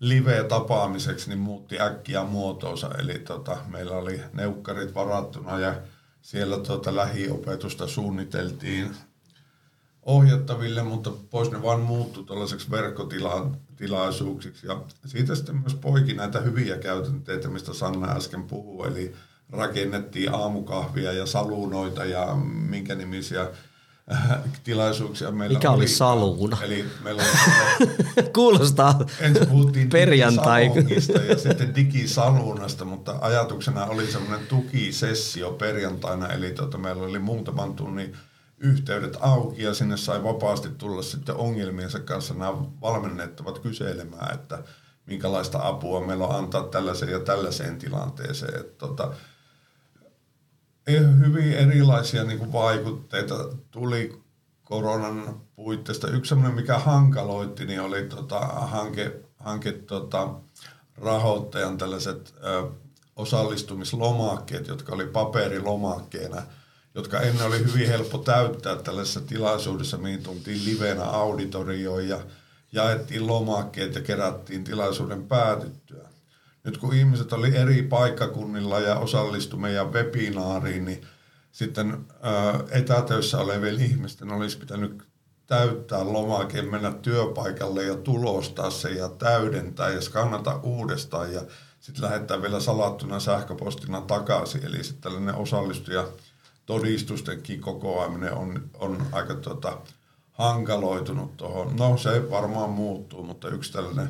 [0.00, 2.90] live-tapaamiseksi, niin muutti äkkiä muotoonsa.
[2.98, 5.74] Eli tota, meillä oli neukkarit varattuna ja
[6.24, 8.96] siellä tota, lähiopetusta suunniteltiin
[10.02, 14.66] ohjattaville, mutta pois ne vaan muuttui tällaiseksi verkkotilaisuuksiksi.
[14.66, 19.14] Ja siitä sitten myös poiki näitä hyviä käytänteitä, mistä Sanna äsken puhui, eli
[19.50, 23.50] rakennettiin aamukahvia ja saluunoita ja minkä nimisiä
[24.64, 26.58] tilaisuuksia meillä Mikä oli saluuna?
[26.62, 27.88] Eli meillä oli,
[28.34, 30.70] Kuulostaa ensin puhuttiin perjantai.
[31.28, 38.16] ja sitten digisaluunasta, mutta ajatuksena oli semmoinen tukisessio perjantaina, eli tota, meillä oli muutaman tunnin
[38.58, 44.62] yhteydet auki ja sinne sai vapaasti tulla sitten ongelmiensa kanssa nämä valmennettavat kyselemään, että
[45.06, 48.60] minkälaista apua meillä on antaa tällaiseen ja tällaiseen tilanteeseen.
[48.60, 49.14] Että tota,
[50.92, 53.34] hyvin erilaisia niin kuin vaikutteita
[53.70, 54.22] tuli
[54.64, 56.08] koronan puitteista.
[56.08, 60.34] Yksi sellainen, mikä hankaloitti, niin oli tota, hanke, hanke tota,
[60.96, 62.70] rahoittajan tällaiset ö,
[63.16, 66.42] osallistumislomakkeet, jotka oli paperilomakkeena–
[66.94, 72.20] jotka ennen oli hyvin helppo täyttää tällaisessa tilaisuudessa, mihin tultiin livenä auditorioon ja
[72.72, 76.08] jaettiin lomakkeet ja kerättiin tilaisuuden päätyttyä.
[76.64, 81.06] Nyt kun ihmiset oli eri paikkakunnilla ja osallistui meidän webinaariin, niin
[81.52, 82.06] sitten
[82.70, 85.02] etätöissä olevien ihmisten olisi pitänyt
[85.46, 91.42] täyttää lomake, mennä työpaikalle ja tulostaa se ja täydentää ja skannata uudestaan ja
[91.80, 94.66] sitten lähettää vielä salattuna sähköpostina takaisin.
[94.66, 96.08] Eli sitten tällainen osallistuja
[96.66, 99.78] todistustenkin kokoaminen on, on aika tota,
[100.32, 101.76] hankaloitunut tuohon.
[101.76, 104.08] No se varmaan muuttuu, mutta yksi tällainen,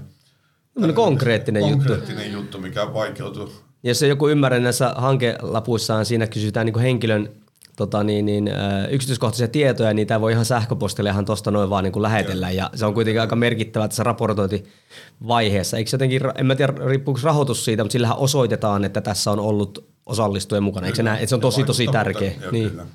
[0.75, 2.39] tällainen konkreettinen, konkreettinen juttu.
[2.39, 3.53] juttu, mikä vaikeutuu.
[3.83, 7.29] Ja jos joku ymmärrä näissä hankelapuissaan, siinä kysytään niin henkilön
[7.77, 8.51] tota niin, niin,
[8.91, 12.51] yksityiskohtaisia tietoja, niin tämä voi ihan sähköpostilla ihan tuosta noin vaan niin kuin lähetellä.
[12.51, 12.71] Ja.
[12.75, 15.77] se on kuitenkin aika merkittävä tässä raportointivaiheessa.
[15.77, 19.89] Eikö jotenkin, en mä tiedä riippuuko rahoitus siitä, mutta sillähän osoitetaan, että tässä on ollut
[20.07, 20.87] osallistuja mukana.
[20.87, 21.19] Eikö se, näin?
[21.19, 22.33] Että se on tosi tosi tärkeä.
[22.43, 22.71] Joo, niin.
[22.71, 22.87] Kyllä.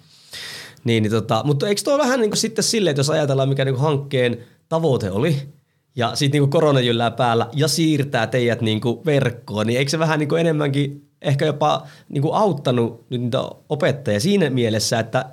[0.84, 3.66] Niin, niin tota, mutta eikö tuo vähän niin kuin sitten silleen, että jos ajatellaan mikä
[3.66, 4.38] niin kuin hankkeen
[4.70, 5.50] tavoite oli,
[5.96, 10.00] ja sitten niin korona jyllää päällä ja siirtää teidät niin kuin verkkoon, niin eikö se
[10.00, 15.26] vähän niin kuin enemmänkin ehkä jopa niin kuin auttanut nyt niitä opettajia siinä mielessä, että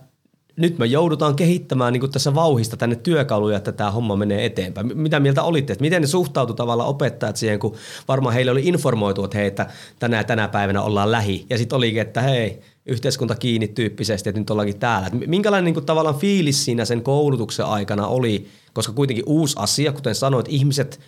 [0.57, 4.99] nyt me joudutaan kehittämään niin tässä vauhista tänne työkaluja, että tämä homma menee eteenpäin.
[4.99, 5.73] Mitä mieltä olitte?
[5.73, 7.75] Että miten ne suhtautu tavallaan opettajat siihen, kun
[8.09, 9.67] varmaan heille oli informoitu, että hei, että
[9.99, 11.47] tänä tänä päivänä ollaan lähi.
[11.51, 15.07] Ja sitten olikin, että hei, yhteiskunta kiinni tyyppisesti, että nyt ollaankin täällä.
[15.07, 19.93] Että minkälainen niin kuin, tavallaan fiilis siinä sen koulutuksen aikana oli, koska kuitenkin uusi asia,
[19.93, 21.01] kuten sanoit, ihmiset–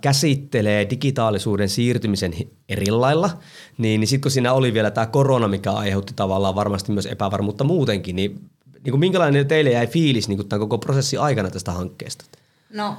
[0.00, 2.32] käsittelee digitaalisuuden siirtymisen
[2.68, 3.30] eri lailla,
[3.78, 7.64] niin, niin sitten kun siinä oli vielä tämä korona, mikä aiheutti tavallaan varmasti myös epävarmuutta
[7.64, 8.50] muutenkin, niin,
[8.84, 12.24] niin kuin minkälainen teille jäi fiilis niin kuin tämän koko prosessin aikana tästä hankkeesta?
[12.70, 12.96] No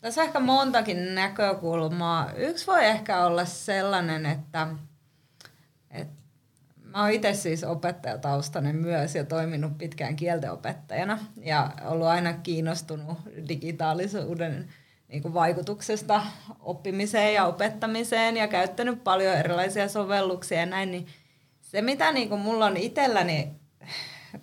[0.00, 2.32] Tässä on ehkä montakin näkökulmaa.
[2.36, 4.68] Yksi voi ehkä olla sellainen, että,
[5.90, 6.14] että
[6.84, 13.18] mä oon itse siis opettajataustainen myös ja toiminut pitkään kieltenopettajana ja ollut aina kiinnostunut
[13.48, 14.68] digitaalisuuden
[15.10, 16.22] niin kuin vaikutuksesta
[16.60, 21.06] oppimiseen ja opettamiseen ja käyttänyt paljon erilaisia sovelluksia ja näin, niin
[21.60, 23.60] se mitä niin kuin mulla on itselläni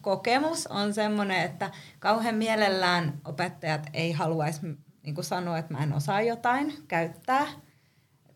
[0.01, 4.62] kokemus on semmoinen, että kauhean mielellään opettajat ei haluaisi
[5.03, 7.47] niin kuin sanoa, että mä en osaa jotain käyttää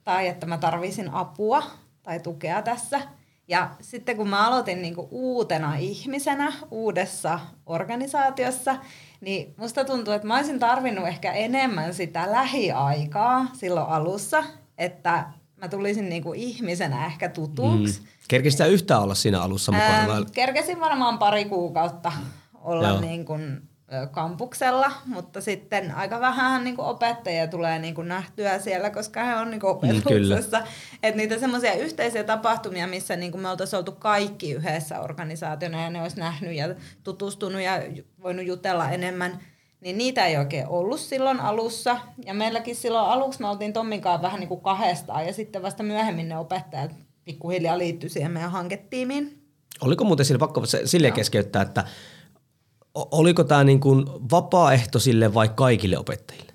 [0.03, 1.63] tai että mä tarvisin apua
[2.03, 3.01] tai tukea tässä.
[3.47, 8.75] Ja sitten kun mä aloitin niin kuin uutena ihmisenä uudessa organisaatiossa,
[9.21, 14.43] niin musta tuntuu, että mä olisin tarvinnut ehkä enemmän sitä lähiaikaa silloin alussa,
[14.77, 15.25] että
[15.57, 17.99] mä tulisin niin kuin ihmisenä ehkä tutuksi.
[17.99, 18.05] Mm.
[18.27, 20.13] Kerkesit yhtään olla siinä alussa mukana?
[20.13, 22.11] Ähm, kerkesin varmaan pari kuukautta
[22.53, 23.01] olla Joo.
[23.01, 23.70] niin kuin
[24.11, 29.35] kampuksella, mutta sitten aika vähän niin kuin opettajia tulee niin kuin nähtyä siellä, koska he
[29.35, 30.59] on niin kuin opetuksessa.
[30.59, 30.65] Mm,
[31.03, 35.89] että niitä semmoisia yhteisiä tapahtumia, missä niin kuin me oltaisiin oltu kaikki yhdessä organisaationa ja
[35.89, 37.83] ne olisi nähnyt ja tutustunut ja
[38.23, 39.39] voinut jutella enemmän,
[39.81, 41.99] niin niitä ei oikein ollut silloin alussa.
[42.25, 46.29] Ja meilläkin silloin aluksi me oltiin Tomminkaan vähän niin kuin kahdestaan ja sitten vasta myöhemmin
[46.29, 46.91] ne opettajat
[47.25, 49.41] pikkuhiljaa liittyi siihen meidän hanketiimiin.
[49.81, 51.83] Oliko muuten sille pakko silleen keskeyttää, että
[52.95, 56.51] oliko tämä niin kuin vapaaehtoisille vai kaikille opettajille?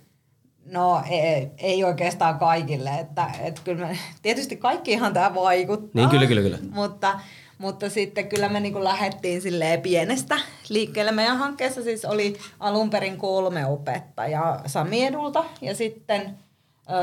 [0.64, 5.90] No ei, ei oikeastaan kaikille, että, että kyllä me, tietysti kaikkihan tämä vaikuttaa.
[5.94, 6.58] Niin kyllä, kyllä, kyllä.
[6.70, 7.20] Mutta,
[7.58, 11.12] mutta sitten kyllä me niin lähdettiin silleen pienestä liikkeelle.
[11.12, 16.38] Meidän hankkeessa siis oli alun perin kolme opettajaa Sami Edulta ja sitten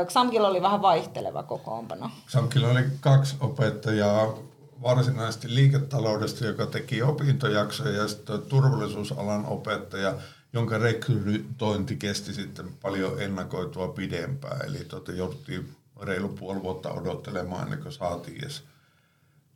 [0.06, 2.10] Xamkilla oli vähän vaihteleva kokoonpano.
[2.28, 4.34] Xamkilla oli kaksi opettajaa
[4.82, 10.14] varsinaisesti liiketaloudesta, joka teki opintojaksoja ja sitten turvallisuusalan opettaja,
[10.52, 14.66] jonka rekrytointi kesti sitten paljon ennakoitua pidempään.
[14.66, 18.62] Eli tuota, jouduttiin reilu puoli vuotta odottelemaan ennen kuin saatiin edes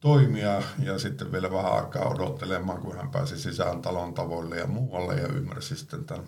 [0.00, 5.14] toimia ja sitten vielä vähän aikaa odottelemaan, kun hän pääsi sisään talon tavoille ja muualle
[5.14, 6.24] ja ymmärsi sitten tämän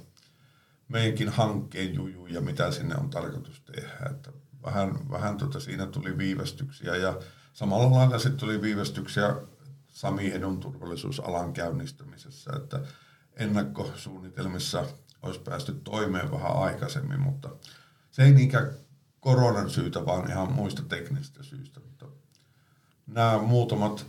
[0.89, 4.11] meidänkin hankkeen juju ja mitä sinne on tarkoitus tehdä.
[4.11, 4.31] Että
[4.65, 7.19] vähän vähän tuota, siinä tuli viivästyksiä ja
[7.53, 9.37] Samalla lailla sitten tuli viivästyksiä
[9.89, 12.81] Sami Edun turvallisuusalan käynnistymisessä, että
[13.37, 14.85] ennakkosuunnitelmissa
[15.23, 17.49] olisi päästy toimeen vähän aikaisemmin, mutta
[18.11, 18.71] se ei niinkään
[19.21, 21.81] koronan syytä, vaan ihan muista teknisistä syistä.
[21.81, 22.07] Mutta
[23.07, 24.07] nämä muutamat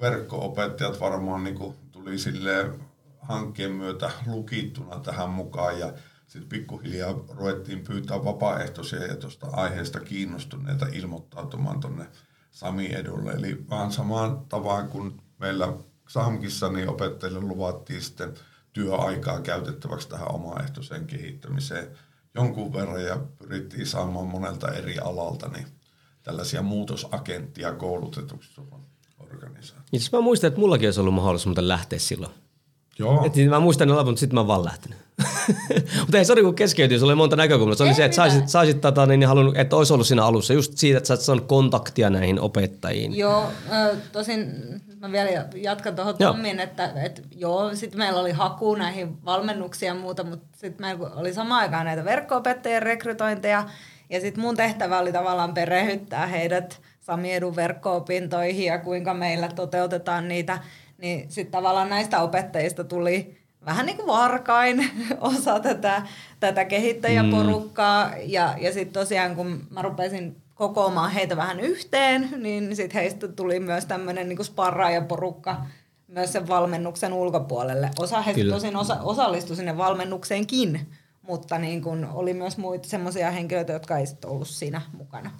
[0.00, 2.78] verkko-opettajat varmaan niin kuin tuli sille
[3.20, 5.92] hankkeen myötä lukittuna tähän mukaan ja
[6.26, 12.06] sitten pikkuhiljaa ruvettiin pyytää vapaaehtoisia ja tuosta aiheesta kiinnostuneita ilmoittautumaan tuonne
[12.54, 13.32] Sami edulle.
[13.32, 15.72] Eli vaan samaan tavaan kuin meillä
[16.08, 18.34] Samkissa, niin opettajille luvattiin sitten
[18.72, 21.88] työaikaa käytettäväksi tähän omaehtoiseen kehittämiseen
[22.34, 25.66] jonkun verran ja pyrittiin saamaan monelta eri alalta niin
[26.22, 28.60] tällaisia muutosagenttia koulutetuksi
[29.18, 29.88] organisaatioon.
[29.92, 32.32] Itse mä muistan, että mullakin olisi ollut mahdollisuus lähteä silloin.
[32.98, 33.24] Joo.
[33.26, 34.98] Et mä muistan ne laput, mutta sitten mä oon vaan lähtenyt.
[36.00, 37.74] Mutta ei, sori kun keskeytyy, se oli monta näkökulmaa.
[37.74, 40.24] Se oli ei se, että saisit, saisit tota, niin, niin halunnut, että olisi ollut siinä
[40.24, 40.52] alussa.
[40.52, 43.16] Just siitä, että sä saanut kontaktia näihin opettajiin.
[43.16, 43.44] Joo,
[44.12, 44.54] tosin
[45.00, 49.94] mä vielä jatkan tuohon Tommiin, että, että joo, sitten meillä oli haku näihin valmennuksiin ja
[49.94, 53.64] muuta, mutta sitten meillä oli samaan aikaan näitä verkko-opettajien rekrytointeja,
[54.10, 60.28] ja sitten mun tehtävä oli tavallaan perehdyttää heidät Sami Edun verkko-opintoihin ja kuinka meillä toteutetaan
[60.28, 60.58] niitä,
[60.98, 66.02] niin sitten tavallaan näistä opettajista tuli vähän niin kuin varkain osa tätä,
[66.40, 68.08] tätä kehittäjäporukkaa.
[68.08, 68.14] Mm.
[68.26, 73.60] Ja, ja sitten tosiaan, kun mä rupesin kokoamaan heitä vähän yhteen, niin sitten heistä tuli
[73.60, 75.56] myös tämmöinen niin sparraajaporukka
[76.08, 77.90] myös sen valmennuksen ulkopuolelle.
[77.98, 78.54] Osa heistä Kyllä.
[78.54, 80.86] tosin osa, osallistui sinne valmennukseenkin,
[81.22, 85.30] mutta niin kun oli myös muita semmoisia henkilöitä, jotka ei sitten ollut siinä mukana.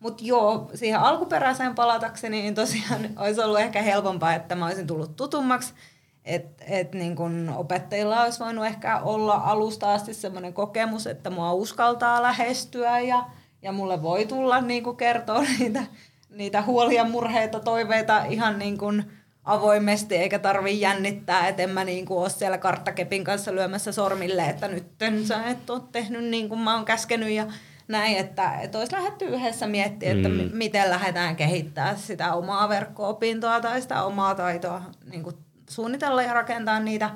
[0.00, 5.16] Mutta joo, siihen alkuperäiseen palatakseni, niin tosiaan olisi ollut ehkä helpompaa, että mä olisin tullut
[5.16, 5.74] tutummaksi–
[6.24, 11.52] että et niin kun opettajilla olisi voinut ehkä olla alusta asti sellainen kokemus, että mua
[11.52, 13.24] uskaltaa lähestyä ja,
[13.62, 15.84] ja mulle voi tulla niin kertoa niitä,
[16.30, 19.04] niitä huolia, murheita, toiveita ihan niin kuin
[19.44, 24.42] avoimesti, eikä tarvi jännittää, että en mä niin kuin ole siellä karttakepin kanssa lyömässä sormille,
[24.48, 24.86] että nyt
[25.24, 27.46] sä et ole tehnyt niin kuin mä oon käskenyt ja
[27.88, 30.50] näin, että, että olisi lähdetty yhdessä miettimään, että mm.
[30.52, 35.36] miten lähdetään kehittämään sitä omaa verkko-opintoa tai sitä omaa taitoa niin kuin
[35.68, 37.10] suunnitella ja rakentaa niitä.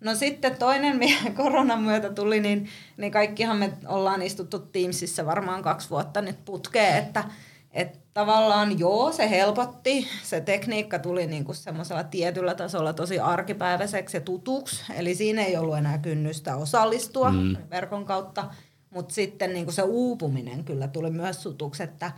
[0.00, 5.62] No sitten toinen, mikä koronan myötä tuli, niin, niin kaikkihan me ollaan istuttu Teamsissa varmaan
[5.62, 7.24] kaksi vuotta nyt putkeen, että
[7.70, 10.08] et tavallaan joo, se helpotti.
[10.22, 14.84] Se tekniikka tuli niinku semmoisella tietyllä tasolla tosi arkipäiväiseksi ja tutuksi.
[14.96, 17.56] Eli siinä ei ollut enää kynnystä osallistua mm.
[17.70, 18.50] verkon kautta.
[18.90, 22.12] mutta sitten niin se uupuminen kyllä tuli myös sutuksi, että,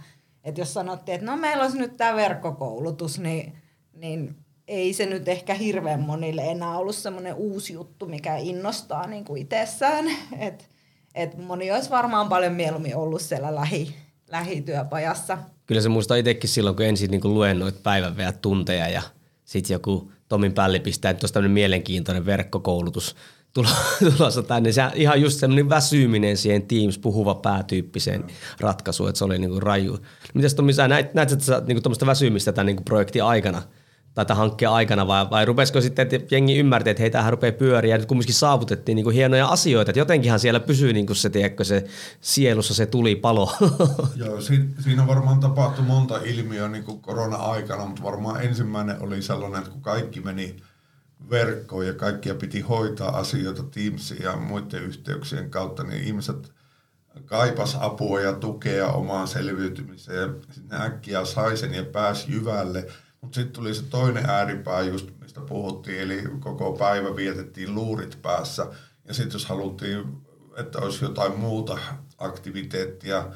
[0.45, 3.57] että jos sanottiin, että no meillä olisi nyt tämä verkkokoulutus, niin,
[3.93, 4.37] niin
[4.71, 9.43] ei se nyt ehkä hirveän monille enää ollut semmoinen uusi juttu, mikä innostaa niin kuin
[9.43, 10.05] itsessään.
[10.39, 10.69] Et,
[11.15, 13.95] et moni olisi varmaan paljon mieluummin ollut siellä lähi,
[14.31, 15.39] lähityöpajassa.
[15.67, 19.03] Kyllä se muistaa itsekin silloin, kun ensin niin luennoit päivän tunteja ja
[19.45, 23.17] sitten joku Tomin pälli pistää, että tämmöinen mielenkiintoinen verkkokoulutus
[24.17, 24.73] tulossa tänne.
[24.73, 28.25] Se ihan just semmoinen väsyminen siihen Teams puhuva päätyyppiseen
[28.61, 29.99] ratkaisuun, että se oli niin kuin raju.
[30.35, 33.63] Mitäs Tomi, sä näit, näit että sä niin tuommoista väsymistä tämän niin projektin aikana–
[34.15, 37.95] tämän hankkeen aikana, vai, vai rupesiko sitten, että jengi ymmärti, että hei, tämähän rupeaa pyöriä,
[37.95, 41.31] ja nyt kumminkin saavutettiin niin kuin hienoja asioita, että jotenkinhan siellä pysyy niin kuin se,
[41.31, 41.85] tiedätkö, se
[42.21, 43.53] sielussa se tuli palo.
[44.17, 49.59] Joo, siinä, siinä varmaan tapahtui monta ilmiöä niin kuin korona-aikana, mutta varmaan ensimmäinen oli sellainen,
[49.59, 50.57] että kun kaikki meni
[51.31, 56.53] verkkoon ja kaikkia piti hoitaa asioita Teamsin ja muiden yhteyksien kautta, niin ihmiset
[57.25, 60.35] kaipas apua ja tukea omaan selviytymiseen.
[60.51, 62.87] Sitten äkkiä sai sen ja pääsi jyvälle–
[63.21, 68.67] mutta sitten tuli se toinen ääripää just, mistä puhuttiin, eli koko päivä vietettiin luurit päässä.
[69.09, 70.05] Ja sitten jos haluttiin,
[70.57, 71.79] että olisi jotain muuta
[72.19, 73.27] aktiviteettia,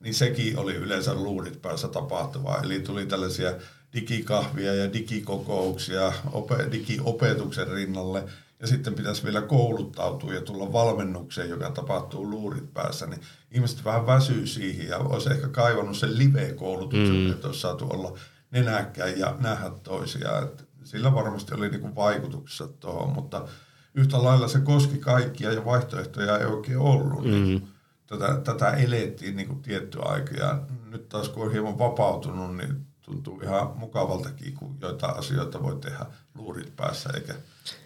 [0.00, 2.60] niin sekin oli yleensä luurit päässä tapahtuvaa.
[2.62, 3.54] Eli tuli tällaisia
[3.94, 8.24] digikahvia ja digikokouksia ope, digiopetuksen rinnalle.
[8.60, 14.06] Ja sitten pitäisi vielä kouluttautua ja tulla valmennukseen, joka tapahtuu luurit päässä, niin ihmiset vähän
[14.06, 17.30] väsyy siihen ja olisi ehkä kaivannut sen live-koulutuksen, mm.
[17.30, 18.18] että olisi saatu olla
[18.52, 20.44] nenäkkäin ja nähdä toisiaan.
[20.44, 23.48] Et sillä varmasti oli niinku vaikutuksessa tuohon, mutta
[23.94, 27.24] yhtä lailla se koski kaikkia ja vaihtoehtoja ei oikein ollut.
[27.24, 27.68] Niin mm-hmm.
[28.06, 33.40] tätä, tätä elettiin niinku tietty aika ja nyt taas kun on hieman vapautunut, niin tuntuu
[33.40, 37.34] ihan mukavaltakin, kun joitain asioita voi tehdä luurit päässä eikä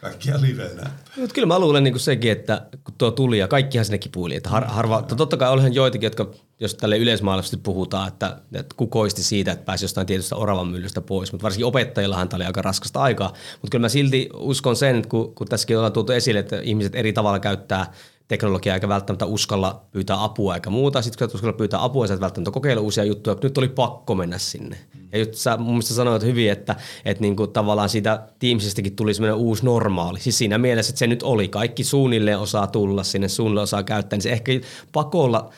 [0.00, 0.90] kaikkia livenä.
[1.16, 4.37] Mutta kyllä mä luulen niin sekin, että kun tuo tuli ja kaikkihan sinne kipuili.
[4.37, 5.16] Että har, harva, no.
[5.16, 9.85] totta kai olihan joitakin, jotka, jos tälle yleismaailmallisesti puhutaan, että, että kukoisti siitä, että pääsi
[9.85, 11.33] jostain tietystä oravan myllystä pois.
[11.33, 13.29] Mutta varsinkin opettajillahan tämä oli aika raskasta aikaa.
[13.29, 16.94] Mutta kyllä mä silti uskon sen, että kun, kun tässäkin ollaan tuotu esille, että ihmiset
[16.94, 17.92] eri tavalla käyttää–
[18.28, 21.02] teknologiaa eikä välttämättä uskalla pyytää apua eikä muuta.
[21.02, 24.38] Sitten kun uskalla pyytää apua, sä et välttämättä kokeilla uusia juttuja, nyt oli pakko mennä
[24.38, 24.76] sinne.
[24.94, 25.08] Mm.
[25.12, 29.14] Ja nyt sä mun mielestä sanoit hyvin, että, että niin kuin tavallaan siitä Teamsistakin tuli
[29.14, 30.20] semmoinen uusi normaali.
[30.20, 31.48] Siis siinä mielessä, että se nyt oli.
[31.48, 34.52] Kaikki suunnilleen osaa tulla sinne, suunnilleen osaa käyttää, niin se ehkä
[34.92, 35.50] pakolla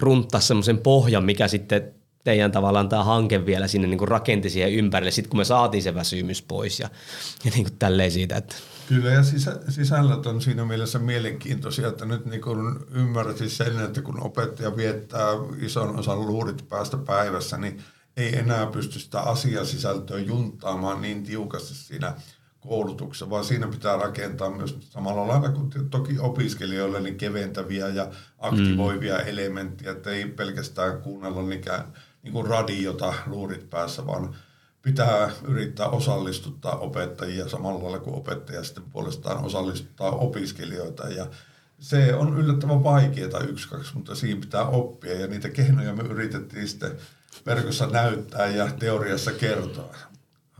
[0.00, 4.72] runttaa semmoisen pohjan, mikä sitten teidän tavallaan tämä hanke vielä sinne niin kuin rakenti siihen
[4.72, 6.88] ympärille, sitten kun me saatiin se väsymys pois ja,
[7.44, 8.56] ja niin kuin tälleen siitä, että
[8.90, 14.02] Kyllä ja sisä, sisällöt on siinä mielessä mielenkiintoisia, että nyt niin kun ymmärräsin sen, että
[14.02, 17.82] kun opettaja viettää ison osan luurit päästä päivässä, niin
[18.16, 22.14] ei enää pysty sitä asiasisältöä junttaamaan niin tiukasti siinä
[22.60, 29.18] koulutuksessa, vaan siinä pitää rakentaa myös samalla lailla kuin toki opiskelijoille niin keventäviä ja aktivoivia
[29.18, 29.28] mm.
[29.28, 31.84] elementtejä, että ei pelkästään kuunnella nikään,
[32.22, 34.36] niin kuin radiota luurit päässä, vaan
[34.82, 41.08] pitää yrittää osallistuttaa opettajia samalla lailla kuin opettaja sitten puolestaan osallistuttaa opiskelijoita.
[41.08, 41.26] Ja
[41.78, 46.68] se on yllättävän vaikeaa yksi, kaksi, mutta siinä pitää oppia ja niitä keinoja me yritettiin
[46.68, 46.96] sitten
[47.46, 49.94] verkossa näyttää ja teoriassa kertoa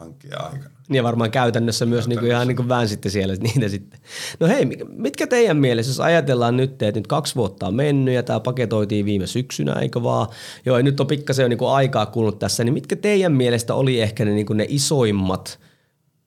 [0.01, 0.71] hankkeen aikana.
[0.91, 2.09] Ja varmaan käytännössä myös käytännössä.
[2.09, 4.01] Niin kuin ihan niin kuin väänsitte siellä niitä sitten.
[4.41, 8.23] No hei, mitkä teidän mielessä, jos ajatellaan nyt, että nyt kaksi vuotta on mennyt ja
[8.23, 10.29] tämä paketoitiin viime syksynä, eikö vaan?
[10.67, 13.75] Joo, ja nyt on pikkasen jo niin kuin aikaa kulunut tässä, niin mitkä teidän mielestä
[13.75, 15.59] oli ehkä ne, niin kuin ne isoimmat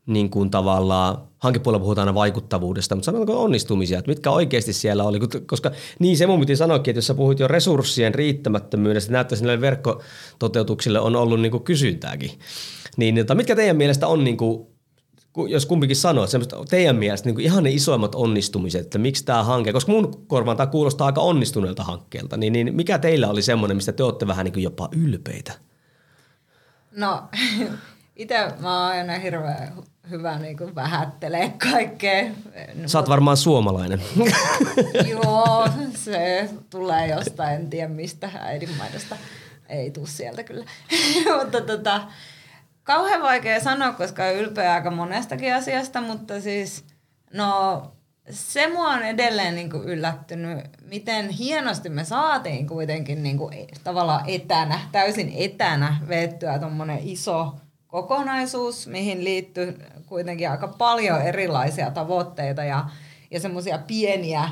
[0.05, 5.19] niin kuin tavallaan, hankepuolella puhutaan aina vaikuttavuudesta, mutta sanotaanko onnistumisia, että mitkä oikeasti siellä oli,
[5.45, 9.62] koska niin se mun piti sanoakin, että jos sä puhuit jo resurssien riittämättömyydestä, näyttäisi näille
[9.62, 12.31] verkkototeutuksille on ollut niin kuin kysyntääkin.
[12.97, 14.67] Niin, jota, mitkä teidän mielestä on, niin kuin,
[15.47, 19.43] jos kumpikin sanoo, että teidän mielestä niin kuin ihan ne isoimmat onnistumiset, että miksi tämä
[19.43, 23.77] hanke, koska mun korvaan tämä kuulostaa aika onnistuneelta hankkeelta, niin, niin mikä teillä oli semmoinen,
[23.77, 25.53] mistä te olette vähän niin kuin jopa ylpeitä?
[26.95, 27.23] No,
[28.15, 29.73] itse mä oon aina hirveän
[30.10, 32.32] hyvä niin kuin vähättelee kaikkea.
[32.86, 34.01] Sä oot varmaan suomalainen.
[35.12, 35.67] Joo,
[36.06, 39.17] se tulee jostain, en tiedä mistä äidinmaidosta.
[39.69, 40.65] Ei tuu sieltä kyllä.
[41.39, 42.01] Mutta tota,
[42.83, 46.85] kauhean vaikea sanoa, koska ylpeä aika monestakin asiasta, mutta siis
[47.33, 47.83] no
[48.29, 54.29] se mua on edelleen niin kuin yllättynyt, miten hienosti me saatiin kuitenkin niin kuin tavallaan
[54.29, 57.55] etänä, täysin etänä vettyä tuommoinen iso
[57.88, 62.86] kokonaisuus, mihin liittyy kuitenkin aika paljon erilaisia tavoitteita ja,
[63.31, 64.49] ja semmoisia pieniä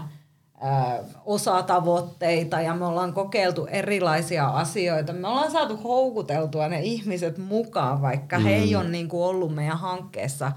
[1.26, 5.14] osatavoitteita ja me ollaan kokeiltu erilaisia asioita.
[5.14, 8.44] Me ollaan saatu houkuteltua ne ihmiset mukaan, vaikka mm.
[8.44, 8.80] he ei mm.
[8.80, 10.52] ole niin kuin ollut meidän hankkeessa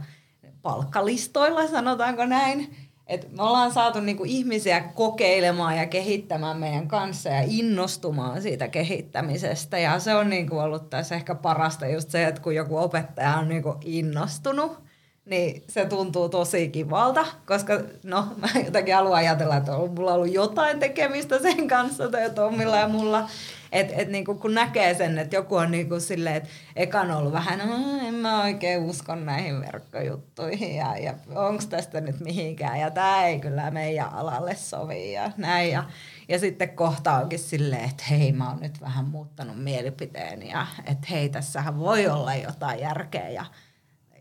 [0.62, 2.76] palkkalistoilla, sanotaanko näin.
[3.06, 9.78] Et me ollaan saatu niinku ihmisiä kokeilemaan ja kehittämään meidän kanssa ja innostumaan siitä kehittämisestä.
[9.78, 13.48] Ja se on niinku ollut tässä ehkä parasta just se, että kun joku opettaja on
[13.48, 14.83] niinku innostunut,
[15.24, 20.32] niin se tuntuu tosi kivalta, koska no mä jotenkin haluan ajatella, että on mulla ollut
[20.32, 23.28] jotain tekemistä sen kanssa tai Tommilla ja mulla.
[23.72, 27.60] Et, et niinku, kun näkee sen, että joku on niinku silleen, että ekan ollut vähän,
[28.06, 33.40] en mä oikein usko näihin verkkojuttuihin ja, ja onko tästä nyt mihinkään ja tämä ei
[33.40, 35.70] kyllä meidän alalle sovi ja näin.
[35.70, 35.84] Ja,
[36.28, 41.06] ja sitten kohta onkin silleen, että hei mä oon nyt vähän muuttanut mielipiteeni ja että
[41.10, 43.44] hei tässähän voi olla jotain järkeä ja,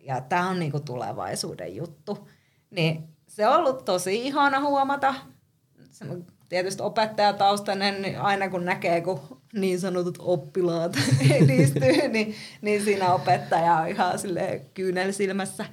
[0.06, 2.30] ja tämä on niinku tulevaisuuden juttu.
[2.70, 5.16] Niin se on ollut tosi ihana huomata.
[5.91, 6.06] Se
[6.49, 10.97] tietysti opettajataustainen, niin aina kun näkee, kun niin sanotut oppilaat
[11.41, 14.20] edistyy, niin, niin siinä opettaja on ihan
[14.74, 15.66] kyynelsilmässä.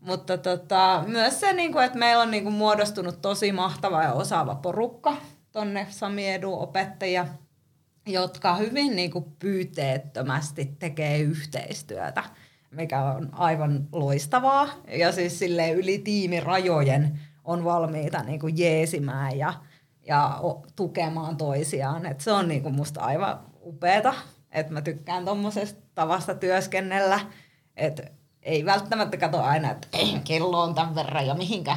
[0.00, 4.12] Mutta tota, myös se, niin kuin, että meillä on niin kuin, muodostunut tosi mahtava ja
[4.12, 5.16] osaava porukka
[5.52, 7.26] tonne Sami Edu opettajia,
[8.06, 12.24] jotka hyvin niin kuin, pyyteettömästi tekee yhteistyötä,
[12.72, 14.68] mikä on aivan loistavaa.
[14.88, 19.54] Ja siis sille yli tiimirajojen on valmiita niin kuin, jeesimään ja,
[20.06, 20.40] ja
[20.76, 22.06] tukemaan toisiaan.
[22.06, 24.14] Et se on niinku musta aivan upeeta,
[24.52, 27.20] että mä tykkään tuommoisesta tavasta työskennellä,
[27.76, 28.02] että
[28.42, 29.88] ei välttämättä kato aina, että
[30.28, 31.76] kello on tämän verran ja mihinkä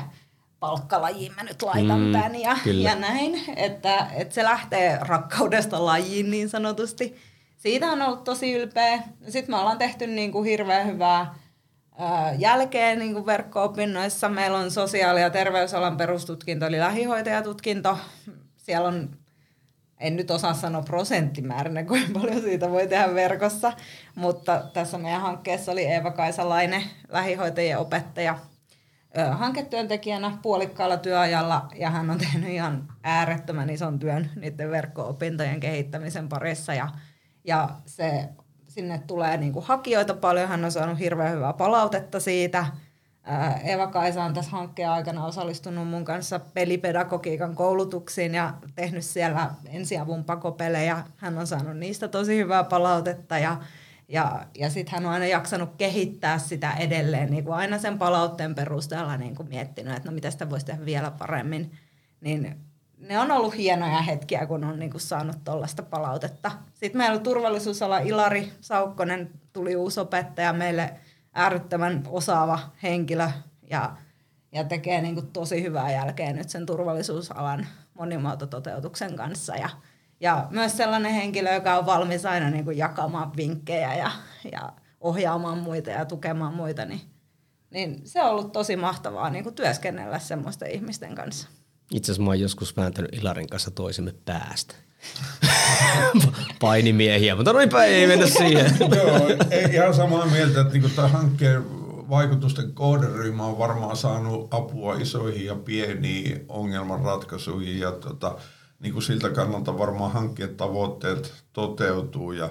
[0.59, 3.43] palkkalajiin mä nyt laitan mm, tämän ja, ja näin.
[3.55, 7.15] Että, että se lähtee rakkaudesta lajiin niin sanotusti.
[7.65, 9.03] Siitä on ollut tosi ylpeä.
[9.27, 11.35] Sitten me ollaan tehty niin kuin hirveän hyvää
[12.37, 14.29] jälkeen niin kuin verkko-opinnoissa.
[14.29, 17.97] Meillä on sosiaali- ja terveysalan perustutkinto, eli lähihoitajatutkinto.
[18.55, 19.17] Siellä on,
[19.99, 23.73] en nyt osaa sanoa prosenttimäärinä, kuinka paljon siitä voi tehdä verkossa,
[24.15, 28.39] mutta tässä meidän hankkeessa oli Eeva Kaisalainen, lähihoitajien opettaja,
[29.31, 36.73] hanketyöntekijänä puolikkaalla työajalla, ja hän on tehnyt ihan äärettömän ison työn niiden verkko-opintojen kehittämisen parissa,
[36.73, 36.87] ja,
[37.45, 38.29] ja se
[38.67, 42.65] sinne tulee niin kuin hakijoita paljon, hän on saanut hirveän hyvää palautetta siitä.
[43.63, 50.23] Eva Kaisa on tässä hankkeen aikana osallistunut mun kanssa pelipedagogiikan koulutuksiin ja tehnyt siellä ensiavun
[50.23, 51.03] pakopelejä.
[51.17, 53.57] Hän on saanut niistä tosi hyvää palautetta ja,
[54.07, 58.55] ja, ja sitten hän on aina jaksanut kehittää sitä edelleen niin kuin aina sen palautteen
[58.55, 61.71] perusteella niin kuin miettinyt, että no mitä sitä voisi tehdä vielä paremmin.
[62.21, 62.57] Niin
[63.07, 66.51] ne on ollut hienoja hetkiä, kun on niinku saanut tuollaista palautetta.
[66.73, 70.93] Sitten meillä turvallisuusala Ilari Saukkonen, tuli uusi opettaja meille
[71.33, 73.29] äärettömän osaava henkilö
[73.69, 73.97] ja,
[74.51, 79.55] ja tekee niinku tosi hyvää jälkeä nyt sen turvallisuusalan monimuotototeutuksen kanssa.
[79.55, 79.69] Ja,
[80.19, 84.11] ja myös sellainen henkilö, joka on valmis aina niinku jakamaan vinkkejä ja,
[84.51, 87.01] ja ohjaamaan muita ja tukemaan muita, niin,
[87.69, 91.49] niin se on ollut tosi mahtavaa niinku työskennellä semmoisten ihmisten kanssa.
[91.91, 94.75] Itse asiassa mä oon joskus vääntänyt Ilarin kanssa toisemme päästä.
[96.61, 98.71] Painimiehiä, mutta noinpä ei mennä siihen.
[98.95, 101.63] Joo, ei, ihan samaa mieltä, että niinku tämä hankkeen
[102.09, 108.37] vaikutusten kohderyhmä on varmaan saanut apua isoihin ja pieniin ongelmanratkaisuihin ja tota,
[108.79, 112.49] niin kuin siltä kannalta varmaan hankkeen tavoitteet toteutuu ja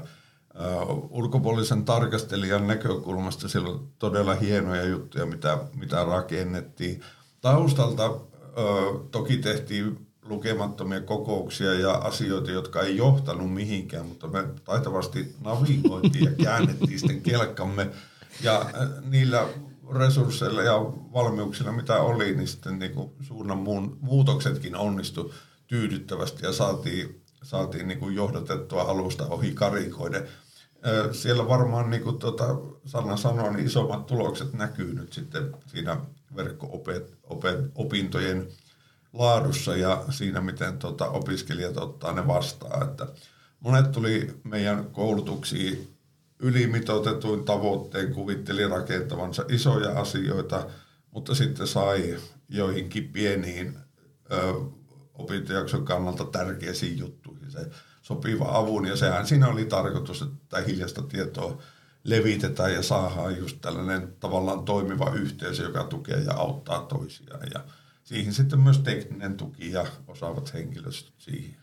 [0.54, 7.00] Uh, ulkopuolisen tarkastelijan näkökulmasta siellä on todella hienoja juttuja, mitä, mitä rakennettiin.
[7.40, 8.20] Taustalta
[9.10, 16.44] toki tehtiin lukemattomia kokouksia ja asioita, jotka ei johtanut mihinkään, mutta me taitavasti navigoitiin ja
[16.44, 17.90] käännettiin sitten kelkkamme.
[18.42, 18.70] Ja
[19.04, 19.48] niillä
[19.98, 20.74] resursseilla ja
[21.12, 25.34] valmiuksilla, mitä oli, niin sitten niin kuin suunnan muun, muutoksetkin onnistu
[25.66, 30.28] tyydyttävästi ja saatiin, saatiin niin kuin johdatettua alusta ohi karikoiden.
[31.12, 32.44] Siellä varmaan, niin kuin tuota
[32.86, 35.96] Sanna sanoi, niin isommat tulokset näkyy nyt sitten siinä
[36.36, 38.48] verkko-opintojen
[39.12, 42.82] laadussa ja siinä, miten tota, opiskelijat ottaa ne vastaan.
[42.82, 43.06] Että
[43.60, 45.94] monet tuli meidän koulutuksiin
[46.38, 50.66] ylimitoitetuin tavoitteen, kuvitteli rakentavansa isoja asioita,
[51.10, 52.16] mutta sitten sai
[52.48, 53.78] joihinkin pieniin
[54.32, 54.54] ö,
[55.14, 57.70] opintojakson kannalta tärkeisiin juttuihin se
[58.04, 58.86] sopiva avun.
[58.86, 61.62] Ja sehän siinä oli tarkoitus, että hiljaista tietoa
[62.04, 67.48] levitetään ja saadaan just tällainen tavallaan toimiva yhteisö, joka tukee ja auttaa toisiaan.
[67.54, 67.60] Ja
[68.04, 71.56] siihen sitten myös tekninen tuki ja osaavat henkilöstöt siihen.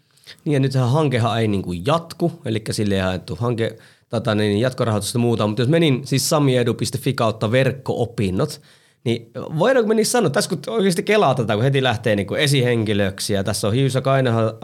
[0.45, 3.77] Niin ja nythän hankehan ei niin kuin jatku, eli sille ei haettu hanke,
[4.09, 8.61] tota, niin jatkorahoitusta muuta, mutta jos menin siis samiedu.fi kautta verkko-opinnot,
[9.03, 12.41] niin voidaanko me niissä sanoa, tässä kun oikeasti kelaa tätä, kun heti lähtee niin kuin
[12.41, 14.01] esihenkilöksi ja tässä on Hiusa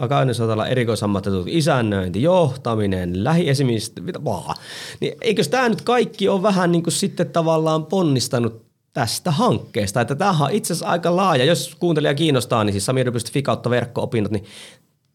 [0.08, 4.56] Kainesotalla erikoisammattetut isännöinti, johtaminen, lähiesimistä, mitä vaan.
[5.00, 10.00] Niin eikös tämä nyt kaikki ole vähän niin kuin sitten tavallaan ponnistanut tästä hankkeesta.
[10.00, 11.44] Että tämähän on itse asiassa aika laaja.
[11.44, 14.44] Jos kuuntelija kiinnostaa, niin siis samiedu.fi kautta verkko-opinnot, niin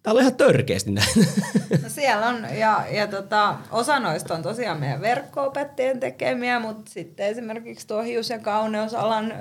[0.04, 1.28] Täällä on ihan törkeästi näin.
[1.84, 7.28] No siellä on, ja, ja tota, osa noista on tosiaan meidän verkko-opettajien tekemiä, mutta sitten
[7.28, 9.34] esimerkiksi tuo hius- ja kauneusalan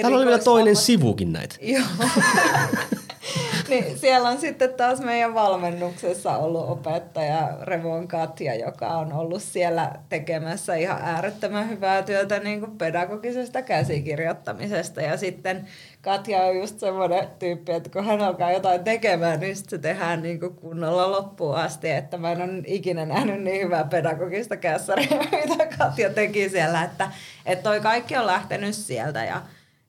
[0.00, 1.56] Täällä oli vielä toinen sivukin näitä.
[1.60, 1.82] Joo.
[3.68, 9.92] niin siellä on sitten taas meidän valmennuksessa ollut opettaja Revon Katja, joka on ollut siellä
[10.08, 15.02] tekemässä ihan äärettömän hyvää työtä niin kuin pedagogisesta käsikirjoittamisesta.
[15.02, 15.68] Ja sitten
[16.02, 20.40] Katja on just semmoinen tyyppi, että kun hän alkaa jotain tekemään, niin se tehdään niin
[20.40, 21.90] kuin kunnolla loppuun asti.
[21.90, 25.08] Että mä en ole ikinä nähnyt niin hyvää pedagogista kässäriä,
[25.48, 26.84] mitä Katja teki siellä.
[26.84, 27.10] Että,
[27.46, 29.42] että toi kaikki on lähtenyt sieltä ja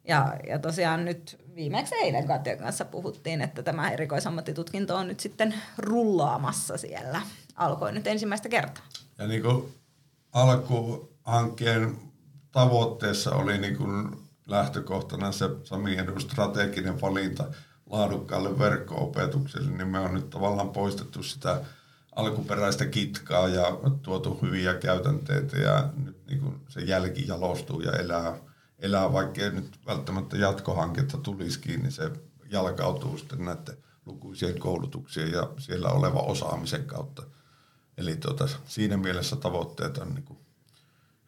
[0.07, 5.53] ja, ja tosiaan nyt viimeksi eilen Katjan kanssa puhuttiin, että tämä erikoisammattitutkinto on nyt sitten
[5.77, 7.21] rullaamassa siellä.
[7.55, 8.83] Alkoi nyt ensimmäistä kertaa.
[9.17, 9.73] Ja niin kuin
[10.33, 11.97] alkuhankkeen
[12.51, 17.43] tavoitteessa oli niin kuin lähtökohtana se Sami Edun strateginen valinta
[17.89, 21.61] laadukkaalle verkko-opetukselle, niin me on nyt tavallaan poistettu sitä
[22.15, 28.37] alkuperäistä kitkaa ja tuotu hyviä käytänteitä ja nyt niin kuin se jälki jalostuu ja elää–
[28.81, 32.11] elää, vaikka ei nyt välttämättä jatkohanketta tulisikin, niin se
[32.51, 37.23] jalkautuu sitten näiden lukuisien koulutuksien ja siellä oleva osaamisen kautta.
[37.97, 40.37] Eli tuota, siinä mielessä tavoitteet on niin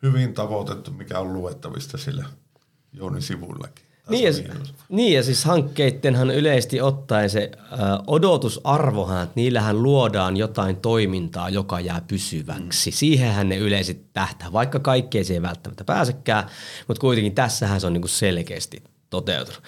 [0.04, 2.26] hyvin tavoitettu, mikä on luettavista sillä
[2.94, 3.93] Jouni sivullakin.
[4.10, 4.54] Niin ja,
[4.90, 7.76] niin ja siis hankkeittenhan yleisesti ottaen se ö,
[8.08, 12.90] odotusarvohan, että niillähän luodaan jotain toimintaa, joka jää pysyväksi.
[12.90, 12.94] Mm.
[12.94, 16.44] Siihenhän ne yleisesti tähtää, vaikka kaikkeen se ei välttämättä pääsekään,
[16.88, 19.62] mutta kuitenkin tässähän se on niinku selkeästi toteutunut.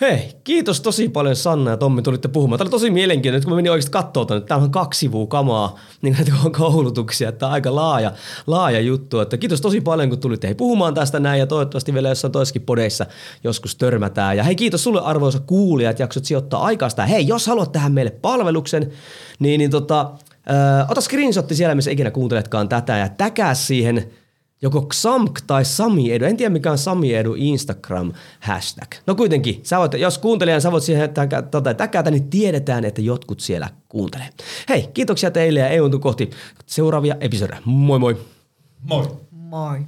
[0.00, 2.58] Hei, kiitos tosi paljon Sanna ja Tommi tulitte puhumaan.
[2.58, 5.78] Tämä oli tosi mielenkiintoinen, kun mä menin oikeasti katsoa että täällä on kaksi sivua kamaa,
[6.02, 8.12] niin näitä koulutuksia, että aika laaja,
[8.46, 9.20] laaja juttu.
[9.20, 12.62] Että kiitos tosi paljon, kun tulitte hei, puhumaan tästä näin ja toivottavasti vielä jossain toisessakin
[12.62, 13.06] podeissa
[13.44, 14.36] joskus törmätään.
[14.36, 17.06] Ja hei, kiitos sulle arvoisa kuulija, että jaksot sijoittaa aikaa sitä.
[17.06, 18.92] Hei, jos haluat tähän meille palveluksen,
[19.38, 20.10] niin, niin tota,
[20.50, 20.52] ö,
[20.88, 24.04] ota screenshotti siellä, missä ikinä kuunteletkaan tätä ja täkää siihen–
[24.62, 26.24] joko XAMK tai Sami Edu.
[26.24, 28.94] En tiedä mikä on Sami Edu Instagram hashtag.
[29.06, 31.10] No kuitenkin, sä voit, jos kuuntelijan sä voit siihen
[31.50, 34.28] tota, täkätä, niin tiedetään, että jotkut siellä kuuntelee.
[34.68, 36.30] Hei, kiitoksia teille ja EU kohti
[36.66, 37.60] seuraavia episodeja.
[37.64, 38.16] Moi moi!
[38.82, 39.06] Moi!
[39.30, 39.80] Moi!